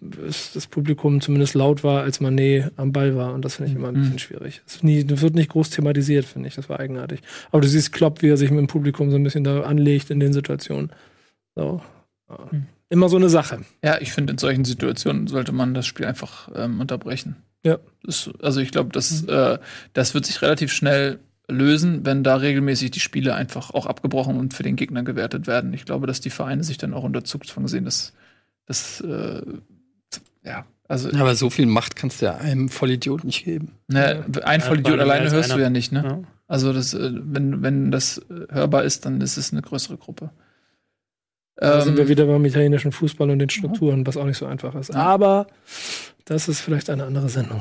das 0.00 0.66
Publikum 0.66 1.20
zumindest 1.20 1.54
laut 1.54 1.84
war, 1.84 2.02
als 2.02 2.20
Manet 2.20 2.72
am 2.76 2.92
Ball 2.92 3.16
war 3.16 3.34
und 3.34 3.44
das 3.44 3.56
finde 3.56 3.70
ich 3.70 3.76
immer 3.76 3.88
ein 3.88 3.94
Mhm. 3.94 4.00
bisschen 4.00 4.18
schwierig. 4.18 4.62
Es 4.66 4.82
nie, 4.82 5.04
wird 5.06 5.34
nicht 5.34 5.50
groß 5.50 5.70
thematisiert, 5.70 6.24
finde 6.24 6.48
ich. 6.48 6.54
Das 6.54 6.68
war 6.68 6.80
eigenartig. 6.80 7.20
Aber 7.50 7.60
du 7.60 7.68
siehst 7.68 7.92
Klopp, 7.92 8.22
wie 8.22 8.28
er 8.28 8.36
sich 8.38 8.50
mit 8.50 8.60
dem 8.60 8.66
Publikum 8.66 9.10
so 9.10 9.16
ein 9.16 9.24
bisschen 9.24 9.44
da 9.44 9.62
anlegt 9.62 10.10
in 10.10 10.20
den 10.20 10.32
Situationen. 10.32 10.90
So. 11.54 11.82
Mhm. 12.50 12.66
Immer 12.90 13.10
so 13.10 13.16
eine 13.16 13.28
Sache. 13.28 13.60
Ja, 13.84 14.00
ich 14.00 14.12
finde, 14.12 14.32
in 14.32 14.38
solchen 14.38 14.64
Situationen 14.64 15.26
sollte 15.26 15.52
man 15.52 15.74
das 15.74 15.86
Spiel 15.86 16.06
einfach 16.06 16.48
ähm, 16.54 16.80
unterbrechen. 16.80 17.36
Ja. 17.62 17.78
Das, 18.02 18.30
also 18.40 18.60
ich 18.60 18.70
glaube, 18.70 18.90
das, 18.92 19.24
äh, 19.24 19.58
das 19.92 20.14
wird 20.14 20.24
sich 20.24 20.40
relativ 20.40 20.72
schnell 20.72 21.18
lösen, 21.50 22.06
wenn 22.06 22.24
da 22.24 22.36
regelmäßig 22.36 22.90
die 22.92 23.00
Spiele 23.00 23.34
einfach 23.34 23.74
auch 23.74 23.84
abgebrochen 23.86 24.38
und 24.38 24.54
für 24.54 24.62
den 24.62 24.76
Gegner 24.76 25.02
gewertet 25.02 25.46
werden. 25.46 25.74
Ich 25.74 25.84
glaube, 25.84 26.06
dass 26.06 26.20
die 26.20 26.30
Vereine 26.30 26.64
sich 26.64 26.78
dann 26.78 26.94
auch 26.94 27.04
unter 27.04 27.24
Zugzwang 27.24 27.68
sehen, 27.68 27.84
dass 27.84 28.14
das 28.68 29.00
äh, 29.00 29.42
ja, 30.44 30.64
also 30.86 31.10
Aber 31.10 31.34
so 31.34 31.50
viel 31.50 31.66
Macht 31.66 31.96
kannst 31.96 32.22
du 32.22 32.26
ja 32.26 32.36
einem 32.36 32.68
Vollidiot 32.68 33.24
nicht 33.24 33.44
geben. 33.44 33.72
ne, 33.88 34.24
ein 34.44 34.60
Ja, 34.60 34.66
Vollidiot 34.66 34.98
alleine 35.00 35.30
hörst 35.30 35.50
du 35.50 35.54
einer. 35.54 35.64
ja 35.64 35.70
nicht, 35.70 35.90
ne? 35.92 36.02
Ja. 36.04 36.20
Also 36.46 36.72
das, 36.72 36.94
äh, 36.94 37.10
wenn, 37.12 37.62
wenn 37.62 37.90
das 37.90 38.18
äh, 38.30 38.46
hörbar 38.52 38.84
ist, 38.84 39.04
dann 39.04 39.20
ist 39.20 39.36
es 39.36 39.52
eine 39.52 39.60
größere 39.60 39.98
Gruppe. 39.98 40.30
Da 41.60 41.80
sind 41.80 41.96
wir 41.96 42.04
Ähm, 42.04 42.08
wieder 42.08 42.26
beim 42.26 42.44
italienischen 42.44 42.92
Fußball 42.92 43.28
und 43.30 43.40
den 43.40 43.50
Strukturen, 43.50 44.06
was 44.06 44.16
auch 44.16 44.24
nicht 44.24 44.38
so 44.38 44.46
einfach 44.46 44.76
ist. 44.76 44.94
Aber 44.94 45.48
das 46.24 46.46
ist 46.46 46.60
vielleicht 46.60 46.88
eine 46.88 47.04
andere 47.04 47.28
Sendung. 47.28 47.60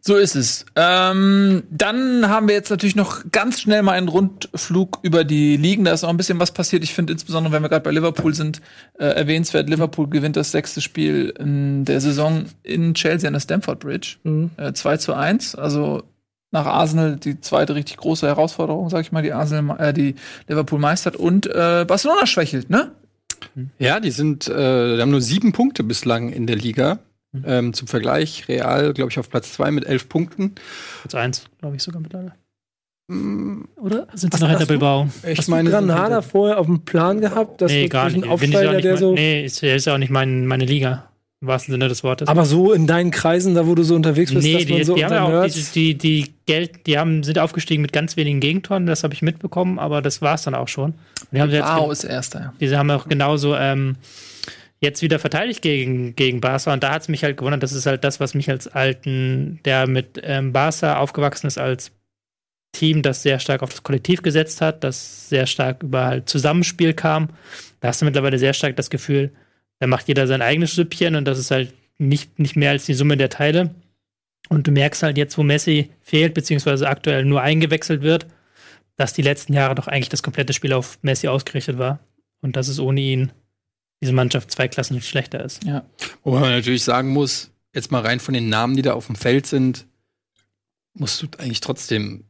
So 0.00 0.16
ist 0.16 0.36
es. 0.36 0.66
Ähm, 0.76 1.64
dann 1.70 2.28
haben 2.28 2.46
wir 2.46 2.54
jetzt 2.54 2.70
natürlich 2.70 2.94
noch 2.94 3.24
ganz 3.32 3.60
schnell 3.60 3.82
mal 3.82 3.92
einen 3.92 4.08
Rundflug 4.08 5.00
über 5.02 5.24
die 5.24 5.56
Ligen. 5.56 5.84
Da 5.84 5.92
ist 5.92 6.04
auch 6.04 6.10
ein 6.10 6.16
bisschen 6.16 6.38
was 6.38 6.52
passiert. 6.52 6.84
Ich 6.84 6.94
finde 6.94 7.12
insbesondere, 7.12 7.52
wenn 7.52 7.62
wir 7.62 7.68
gerade 7.68 7.82
bei 7.82 7.90
Liverpool 7.90 8.34
sind, 8.34 8.60
äh, 8.98 9.06
erwähnenswert. 9.06 9.68
Liverpool 9.68 10.08
gewinnt 10.08 10.36
das 10.36 10.52
sechste 10.52 10.80
Spiel 10.80 11.34
in 11.38 11.84
der 11.86 12.00
Saison 12.00 12.44
in 12.62 12.94
Chelsea 12.94 13.26
an 13.26 13.32
der 13.32 13.40
Stamford 13.40 13.80
Bridge. 13.80 14.16
Mhm. 14.22 14.50
Äh, 14.58 14.74
2 14.74 14.98
zu 14.98 15.14
1. 15.14 15.56
Also 15.56 16.04
nach 16.50 16.66
Arsenal 16.66 17.16
die 17.16 17.40
zweite 17.40 17.74
richtig 17.74 17.96
große 17.96 18.26
Herausforderung, 18.26 18.90
sag 18.90 19.00
ich 19.00 19.12
mal, 19.12 19.22
die 19.22 19.32
Arsenal, 19.32 19.80
äh, 19.80 19.92
die 19.92 20.14
Liverpool 20.46 20.78
meistert. 20.78 21.16
Und 21.16 21.46
äh, 21.46 21.84
Barcelona 21.88 22.26
schwächelt, 22.26 22.70
ne? 22.70 22.92
Ja, 23.78 24.00
die 24.00 24.10
sind, 24.10 24.48
äh, 24.48 24.96
die 24.96 25.02
haben 25.02 25.10
nur 25.10 25.20
sieben 25.20 25.52
Punkte 25.52 25.82
bislang 25.82 26.30
in 26.30 26.46
der 26.46 26.56
Liga. 26.56 26.98
Ähm, 27.44 27.74
zum 27.74 27.88
Vergleich, 27.88 28.48
Real, 28.48 28.94
glaube 28.94 29.10
ich, 29.10 29.18
auf 29.18 29.28
Platz 29.28 29.52
zwei 29.52 29.70
mit 29.70 29.84
elf 29.84 30.08
Punkten. 30.08 30.54
Platz 31.02 31.14
eins, 31.14 31.44
glaube 31.58 31.76
ich 31.76 31.82
sogar 31.82 32.00
mittlerweile. 32.00 32.32
Mm, 33.08 33.64
Oder 33.76 34.06
sind 34.14 34.34
sie 34.34 34.40
noch 34.40 34.48
hinter? 34.48 34.66
Bilbao? 34.66 35.08
Ich 35.26 35.38
Hast 35.38 35.48
meine, 35.48 35.70
Granada 35.70 36.22
vorher 36.22 36.58
auf 36.58 36.66
dem 36.66 36.84
Plan 36.84 37.20
gehabt? 37.20 37.60
Das 37.60 37.70
nee, 37.70 37.88
gar 37.88 38.10
nicht. 38.10 38.24
auch 38.24 38.30
Aufsteiger, 38.30 38.72
nicht 38.72 38.84
der 38.84 38.94
mein, 38.94 39.00
so. 39.00 39.14
nee, 39.14 39.44
ist, 39.44 39.62
ist 39.62 39.84
ja 39.86 39.94
auch 39.94 39.98
nicht 39.98 40.10
mein, 40.10 40.46
meine 40.46 40.64
Liga. 40.64 41.10
Im 41.40 41.46
wahrsten 41.48 41.72
Sinne 41.72 41.86
des 41.88 42.02
Wortes. 42.02 42.26
Aber 42.26 42.44
so 42.44 42.72
in 42.72 42.88
deinen 42.88 43.12
Kreisen, 43.12 43.54
da 43.54 43.66
wo 43.66 43.74
du 43.76 43.84
so 43.84 43.94
unterwegs 43.94 44.34
bist, 44.34 44.44
nee, 44.44 44.54
dass 44.54 44.66
die, 44.66 44.72
man 44.72 44.84
so 44.84 44.94
die 44.96 45.04
haben 45.04 45.12
ja 45.12 45.22
auch 45.22 45.30
Nerds- 45.30 45.54
dieses, 45.54 45.72
die, 45.72 45.96
die 45.96 46.32
Geld, 46.46 46.86
die 46.86 46.98
haben, 46.98 47.22
sind 47.22 47.38
aufgestiegen 47.38 47.80
mit 47.80 47.92
ganz 47.92 48.16
wenigen 48.16 48.40
Gegentoren, 48.40 48.86
das 48.86 49.04
habe 49.04 49.14
ich 49.14 49.22
mitbekommen, 49.22 49.78
aber 49.78 50.02
das 50.02 50.20
war 50.20 50.34
es 50.34 50.42
dann 50.42 50.54
auch 50.56 50.66
schon. 50.66 50.94
Die 51.30 51.40
haben, 51.40 51.50
sie 51.50 51.56
jetzt, 51.58 51.68
Wow, 51.68 51.92
ist 51.92 52.02
Erster. 52.04 52.40
ja. 52.40 52.54
diese 52.60 52.76
haben 52.76 52.90
auch 52.90 53.06
genauso 53.08 53.54
ähm, 53.54 53.96
jetzt 54.80 55.00
wieder 55.00 55.20
verteidigt 55.20 55.62
gegen, 55.62 56.16
gegen 56.16 56.40
Barca 56.40 56.72
und 56.72 56.82
da 56.82 56.90
hat 56.90 57.02
es 57.02 57.08
mich 57.08 57.22
halt 57.22 57.36
gewundert, 57.36 57.62
das 57.62 57.72
ist 57.72 57.86
halt 57.86 58.02
das, 58.02 58.18
was 58.18 58.34
mich 58.34 58.50
als 58.50 58.66
alten, 58.66 59.60
der 59.64 59.86
mit 59.86 60.20
ähm, 60.24 60.52
Barca 60.52 60.98
aufgewachsen 60.98 61.46
ist, 61.46 61.58
als 61.58 61.92
Team, 62.72 63.02
das 63.02 63.22
sehr 63.22 63.38
stark 63.38 63.62
auf 63.62 63.70
das 63.70 63.82
Kollektiv 63.84 64.22
gesetzt 64.22 64.60
hat, 64.60 64.82
das 64.84 65.28
sehr 65.28 65.46
stark 65.46 65.82
über 65.84 66.04
halt 66.04 66.28
Zusammenspiel 66.28 66.94
kam. 66.94 67.28
Da 67.80 67.88
hast 67.88 68.00
du 68.02 68.04
mittlerweile 68.04 68.38
sehr 68.38 68.52
stark 68.52 68.76
das 68.76 68.90
Gefühl, 68.90 69.32
da 69.78 69.86
macht 69.86 70.08
jeder 70.08 70.26
sein 70.26 70.42
eigenes 70.42 70.74
Süppchen 70.74 71.14
und 71.14 71.24
das 71.24 71.38
ist 71.38 71.50
halt 71.50 71.72
nicht, 71.98 72.38
nicht 72.38 72.56
mehr 72.56 72.70
als 72.70 72.86
die 72.86 72.94
Summe 72.94 73.16
der 73.16 73.30
Teile. 73.30 73.74
Und 74.48 74.66
du 74.66 74.70
merkst 74.70 75.02
halt 75.02 75.18
jetzt, 75.18 75.36
wo 75.36 75.42
Messi 75.42 75.90
fehlt, 76.00 76.34
beziehungsweise 76.34 76.88
aktuell 76.88 77.24
nur 77.24 77.42
eingewechselt 77.42 78.02
wird, 78.02 78.26
dass 78.96 79.12
die 79.12 79.22
letzten 79.22 79.52
Jahre 79.52 79.74
doch 79.74 79.88
eigentlich 79.88 80.08
das 80.08 80.22
komplette 80.22 80.52
Spiel 80.52 80.72
auf 80.72 80.98
Messi 81.02 81.28
ausgerichtet 81.28 81.78
war. 81.78 82.00
Und 82.40 82.56
dass 82.56 82.68
es 82.68 82.78
ohne 82.78 83.00
ihn 83.00 83.32
diese 84.00 84.12
Mannschaft 84.12 84.50
zwei 84.50 84.68
Klassen 84.68 85.00
schlechter 85.02 85.44
ist. 85.44 85.64
Ja. 85.64 85.84
Wo 86.22 86.30
man 86.30 86.42
natürlich 86.42 86.84
sagen 86.84 87.10
muss, 87.10 87.50
jetzt 87.74 87.90
mal 87.90 88.02
rein 88.02 88.20
von 88.20 88.34
den 88.34 88.48
Namen, 88.48 88.76
die 88.76 88.82
da 88.82 88.94
auf 88.94 89.06
dem 89.06 89.16
Feld 89.16 89.46
sind, 89.46 89.86
musst 90.94 91.20
du 91.22 91.26
eigentlich 91.38 91.60
trotzdem. 91.60 92.24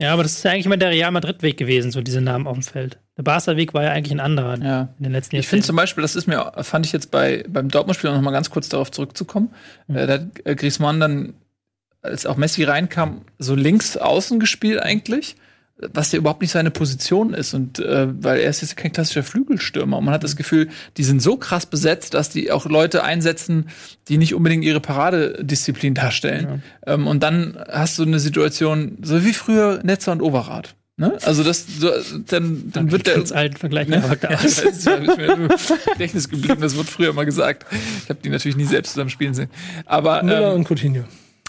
Ja, 0.00 0.12
aber 0.12 0.24
das 0.24 0.32
ist 0.32 0.44
ja 0.44 0.50
eigentlich 0.50 0.66
immer 0.66 0.76
der 0.76 0.90
Real 0.90 1.12
Madrid-Weg 1.12 1.56
gewesen, 1.56 1.92
so 1.92 2.02
diese 2.02 2.20
Namen 2.20 2.46
auf 2.46 2.56
dem 2.56 2.64
Feld. 2.64 2.98
Der 3.18 3.22
Barca-Weg 3.24 3.74
war 3.74 3.82
ja 3.82 3.90
eigentlich 3.90 4.12
ein 4.12 4.20
anderer 4.20 4.58
Ja. 4.58 4.88
in 4.98 5.04
den 5.04 5.12
letzten 5.12 5.36
Ich 5.36 5.46
finde 5.46 5.66
zum 5.66 5.76
Beispiel, 5.76 6.02
das 6.02 6.16
ist 6.16 6.26
mir, 6.26 6.52
fand 6.62 6.86
ich 6.86 6.92
jetzt 6.92 7.10
bei, 7.10 7.44
beim 7.48 7.68
Dortmund-Spiel 7.68 8.10
noch 8.10 8.20
mal 8.22 8.30
ganz 8.30 8.48
kurz 8.50 8.68
darauf 8.70 8.90
zurückzukommen. 8.90 9.50
Äh, 9.88 10.06
da 10.06 10.12
hat 10.14 10.26
äh, 10.44 10.54
Griezmann 10.54 10.98
dann, 10.98 11.34
als 12.00 12.24
auch 12.24 12.36
Messi 12.36 12.64
reinkam, 12.64 13.22
so 13.38 13.54
links 13.54 13.96
außen 13.98 14.40
gespielt 14.40 14.82
eigentlich, 14.82 15.36
was 15.76 16.10
ja 16.12 16.18
überhaupt 16.18 16.40
nicht 16.40 16.52
seine 16.52 16.70
Position 16.70 17.34
ist. 17.34 17.52
Und 17.52 17.80
äh, 17.80 18.08
weil 18.22 18.40
er 18.40 18.48
ist 18.48 18.62
jetzt 18.62 18.78
kein 18.78 18.92
klassischer 18.92 19.22
Flügelstürmer. 19.22 19.98
Und 19.98 20.06
man 20.06 20.14
hat 20.14 20.24
das 20.24 20.36
Gefühl, 20.36 20.70
die 20.96 21.04
sind 21.04 21.20
so 21.20 21.36
krass 21.36 21.66
besetzt, 21.66 22.14
dass 22.14 22.30
die 22.30 22.50
auch 22.50 22.64
Leute 22.64 23.04
einsetzen, 23.04 23.68
die 24.08 24.16
nicht 24.16 24.34
unbedingt 24.34 24.64
ihre 24.64 24.80
Paradedisziplin 24.80 25.92
darstellen. 25.94 26.62
Ähm, 26.86 27.06
und 27.06 27.22
dann 27.22 27.58
hast 27.68 27.98
du 27.98 28.04
eine 28.04 28.20
Situation, 28.20 28.96
so 29.02 29.22
wie 29.22 29.34
früher 29.34 29.80
Netzer 29.82 30.12
und 30.12 30.22
Overath. 30.22 30.74
Ne? 31.02 31.18
Also 31.22 31.42
das, 31.42 31.64
so, 31.66 31.90
dann, 32.28 32.70
dann 32.72 32.92
wird 32.92 33.08
der 33.08 33.16
ganz 33.16 33.32
alten 33.32 33.56
Vergleich. 33.56 33.88
Ne? 33.88 34.02
aber 34.04 34.14
da- 34.14 34.30
Ja, 34.30 34.36
das 34.40 34.58
ist 34.60 34.86
mir 34.86 35.32
im 35.32 35.48
Gedächtnis 35.94 36.28
geblieben, 36.28 36.60
das 36.60 36.76
wird 36.76 36.88
früher 36.88 37.12
mal 37.12 37.24
gesagt. 37.24 37.66
Ich 38.04 38.08
habe 38.08 38.20
die 38.22 38.28
natürlich 38.30 38.56
nie 38.56 38.64
selbst 38.66 38.92
zusammen 38.92 39.10
spielen 39.10 39.34
sehen. 39.34 39.50
Aber 39.84 40.22
Müller 40.22 40.50
ähm, 40.52 40.60
und 40.60 40.68
Coutinho. 40.70 41.02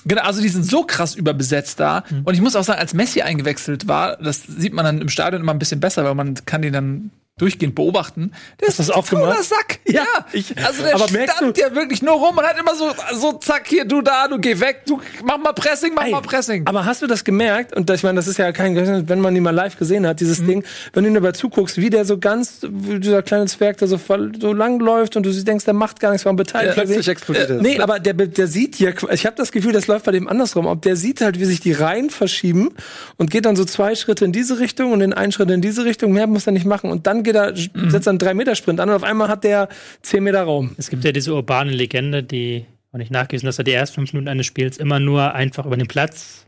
genau, 0.05 0.23
also 0.23 0.41
die 0.41 0.49
sind 0.49 0.65
so 0.65 0.83
krass 0.83 1.13
überbesetzt 1.13 1.79
da. 1.79 2.03
Mhm. 2.09 2.21
Und 2.23 2.33
ich 2.33 2.41
muss 2.41 2.55
auch 2.55 2.63
sagen, 2.63 2.79
als 2.79 2.95
Messi 2.95 3.21
eingewechselt 3.21 3.87
war, 3.87 4.17
das 4.17 4.41
sieht 4.41 4.73
man 4.73 4.85
dann 4.85 4.99
im 5.01 5.09
Stadion 5.09 5.41
immer 5.43 5.53
ein 5.53 5.59
bisschen 5.59 5.79
besser, 5.79 6.03
weil 6.03 6.15
man 6.15 6.33
kann 6.45 6.63
den 6.63 6.73
dann 6.73 7.11
durchgehend 7.39 7.73
beobachten. 7.73 8.31
Der 8.61 8.67
du 8.69 8.73
das 8.77 8.91
auch 8.91 9.03
ein 9.05 9.09
toller 9.09 9.31
gemacht? 9.31 9.43
Sack. 9.43 9.79
Ja, 9.87 10.03
ich- 10.33 10.55
also 10.63 10.83
der 10.83 10.93
aber 10.95 11.07
stand 11.07 11.57
ja 11.57 11.73
wirklich 11.73 12.03
nur 12.03 12.13
rum 12.13 12.37
und 12.37 12.43
hat 12.43 12.59
immer 12.59 12.75
so, 12.75 12.91
so 13.15 13.33
zack, 13.33 13.67
hier, 13.67 13.85
du 13.85 14.01
da, 14.01 14.27
du 14.27 14.37
geh 14.37 14.59
weg, 14.59 14.81
du 14.85 15.01
mach 15.23 15.39
mal 15.39 15.51
Pressing, 15.53 15.93
mach 15.95 16.03
Ey, 16.05 16.11
mal 16.11 16.21
Pressing. 16.21 16.67
Aber 16.67 16.85
hast 16.85 17.01
du 17.01 17.07
das 17.07 17.23
gemerkt? 17.23 17.75
Und 17.75 17.89
ich 17.89 18.03
meine, 18.03 18.17
das 18.17 18.27
ist 18.27 18.37
ja 18.37 18.51
kein 18.51 18.75
wenn 19.09 19.19
man 19.19 19.35
ihn 19.35 19.41
mal 19.43 19.49
live 19.49 19.77
gesehen 19.77 20.05
hat, 20.05 20.19
dieses 20.19 20.45
Ding, 20.45 20.63
wenn 20.93 21.03
du 21.03 21.09
ihn 21.09 21.15
dabei 21.15 21.31
zuguckst, 21.31 21.77
wie 21.77 21.89
der 21.89 22.05
so 22.05 22.19
ganz, 22.19 22.59
wie 22.69 22.99
dieser 22.99 23.23
kleine 23.23 23.45
Zwerg, 23.47 23.77
der 23.77 23.87
so, 23.87 23.99
so 24.39 24.53
lang 24.53 24.79
läuft 24.79 25.15
und 25.15 25.25
du 25.25 25.31
denkst, 25.31 25.65
der 25.65 25.73
macht 25.73 25.99
gar 25.99 26.11
nichts, 26.11 26.25
warum 26.25 26.35
beteiligt 26.35 26.77
er 26.77 26.85
sich? 26.85 26.95
Plötzlich 26.97 27.11
explodiert 27.11 27.49
Äh. 27.49 27.53
Nee, 27.61 27.79
aber 27.79 27.99
der, 27.99 28.13
der 28.13 28.47
sieht 28.47 28.75
hier, 28.75 28.93
ich 29.11 29.25
habe 29.25 29.35
das 29.35 29.51
Gefühl, 29.51 29.71
das 29.73 29.87
läuft 29.87 30.05
bei 30.05 30.11
dem 30.11 30.27
andersrum. 30.27 30.67
Ob 30.67 30.83
der 30.83 30.95
sieht 30.95 31.21
halt, 31.21 31.39
wie 31.39 31.45
sich 31.45 31.59
die 31.61 31.73
Reihen 31.73 32.11
verschieben 32.11 32.69
und 33.17 33.31
geht 33.31 33.45
dann 33.45 33.55
so 33.55 33.65
zwei 33.65 33.95
Schritte 33.95 34.23
in 34.23 34.31
diese 34.31 34.59
Richtung 34.59 34.91
und 34.91 34.99
den 34.99 35.13
einen 35.13 35.31
Schritt 35.31 35.49
in 35.49 35.61
diese 35.61 35.83
Richtung. 35.83 36.13
Mehr 36.13 36.27
muss 36.27 36.45
er 36.45 36.53
nicht 36.53 36.65
machen. 36.65 36.91
Und 36.91 37.07
dann 37.07 37.22
geht 37.23 37.35
er, 37.35 37.55
setzt 37.55 38.07
er 38.07 38.11
einen 38.11 38.19
3-Meter-Sprint 38.19 38.79
an 38.79 38.89
und 38.89 38.95
auf 38.95 39.03
einmal 39.03 39.27
hat 39.29 39.43
der 39.43 39.69
10 40.01 40.23
Meter 40.23 40.43
Raum. 40.43 40.75
Es 40.77 40.89
gibt 40.89 41.03
ja 41.03 41.11
diese 41.11 41.33
urbane 41.33 41.71
Legende, 41.71 42.23
die 42.23 42.65
auch 42.91 42.97
nicht 42.97 43.11
nachgewiesen, 43.11 43.47
dass 43.47 43.57
er 43.57 43.63
die 43.63 43.71
ersten 43.71 43.95
fünf 43.95 44.13
Minuten 44.13 44.29
eines 44.29 44.45
Spiels 44.45 44.77
immer 44.77 44.99
nur 44.99 45.33
einfach 45.33 45.65
über 45.65 45.77
den 45.77 45.87
Platz 45.87 46.42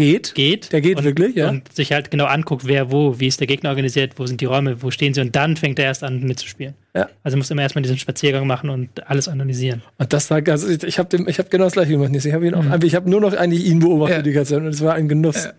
Geht. 0.00 0.34
geht. 0.34 0.72
Der 0.72 0.80
geht 0.80 0.96
und, 0.96 1.04
wirklich, 1.04 1.36
ja. 1.36 1.50
Und 1.50 1.70
sich 1.72 1.92
halt 1.92 2.10
genau 2.10 2.24
anguckt, 2.24 2.66
wer 2.66 2.90
wo, 2.90 3.20
wie 3.20 3.26
ist 3.26 3.38
der 3.38 3.46
Gegner 3.46 3.68
organisiert, 3.68 4.14
wo 4.16 4.24
sind 4.26 4.40
die 4.40 4.46
Räume, 4.46 4.82
wo 4.82 4.90
stehen 4.90 5.12
sie 5.12 5.20
und 5.20 5.36
dann 5.36 5.56
fängt 5.56 5.78
er 5.78 5.84
erst 5.84 6.02
an 6.02 6.22
mitzuspielen. 6.22 6.74
Ja. 6.96 7.08
Also 7.22 7.36
muss 7.36 7.50
immer 7.50 7.60
erstmal 7.60 7.82
diesen 7.82 7.98
Spaziergang 7.98 8.46
machen 8.46 8.70
und 8.70 9.06
alles 9.08 9.28
analysieren. 9.28 9.82
Und 9.98 10.12
das 10.12 10.30
war, 10.30 10.40
also 10.48 10.68
ich, 10.68 10.82
ich 10.84 10.98
habe 10.98 11.08
dem, 11.10 11.28
ich 11.28 11.38
habe 11.38 11.50
genau 11.50 11.64
das 11.64 11.74
gleiche 11.74 11.92
gemacht. 11.92 12.10
Nils. 12.10 12.24
Ich 12.24 12.32
habe 12.32 12.46
ihn 12.46 12.54
auch, 12.54 12.82
ich 12.82 12.94
habe 12.94 13.10
nur 13.10 13.20
noch 13.20 13.34
eigentlich 13.34 13.66
ihn 13.66 13.80
beobachtet 13.80 14.16
Ja. 14.16 14.22
die 14.22 14.32
ganze 14.32 14.54
Zeit 14.54 14.62
und 14.62 14.68
es 14.68 14.80
war 14.80 14.94
ein 14.94 15.08
Genuss. 15.08 15.44
Ja. 15.44 15.52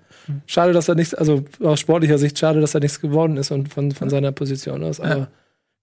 Schade, 0.47 0.73
dass 0.73 0.87
er 0.87 0.95
nichts, 0.95 1.13
also 1.13 1.45
aus 1.61 1.79
sportlicher 1.79 2.17
Sicht 2.17 2.39
schade, 2.39 2.61
dass 2.61 2.73
er 2.73 2.79
nichts 2.79 2.99
geworden 2.99 3.37
ist 3.37 3.51
und 3.51 3.71
von, 3.71 3.91
von 3.91 4.09
seiner 4.09 4.31
Position 4.31 4.83
aus. 4.83 4.99
Aber 4.99 5.29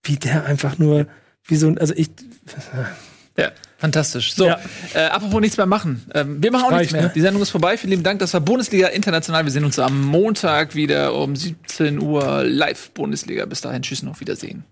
wie 0.02 0.16
der 0.16 0.44
einfach 0.46 0.78
nur, 0.78 1.06
wie 1.44 1.56
so 1.56 1.68
ein, 1.68 1.78
also 1.78 1.94
ich, 1.96 2.08
Ja, 3.38 3.52
fantastisch. 3.78 4.34
So, 4.34 4.46
Ja. 4.48 4.58
äh, 4.94 5.06
apropos 5.06 5.40
nichts 5.40 5.56
mehr 5.56 5.66
machen. 5.66 6.04
Ähm, 6.12 6.42
wir 6.42 6.50
machen 6.50 6.64
auch 6.64 6.70
nichts 6.70 6.82
Reicht, 6.86 6.92
mehr. 6.92 7.02
ne? 7.04 7.12
Die 7.14 7.20
Sendung 7.20 7.40
ist 7.40 7.50
vorbei. 7.50 7.78
Vielen 7.78 7.90
lieben 7.92 8.02
Dank. 8.02 8.18
Das 8.18 8.34
war 8.34 8.40
Bundesliga 8.40 8.88
International. 8.88 9.44
Wir 9.44 9.52
sehen 9.52 9.64
uns 9.64 9.78
am 9.78 10.02
Montag 10.02 10.74
wieder 10.74 11.14
um 11.14 11.36
17 11.36 12.00
Uhr 12.02 12.42
live 12.44 12.90
Bundesliga. 12.90 13.46
Bis 13.46 13.60
dahin, 13.60 13.82
tschüss 13.82 14.02
und 14.02 14.08
auf 14.08 14.20
Wiedersehen. 14.20 14.64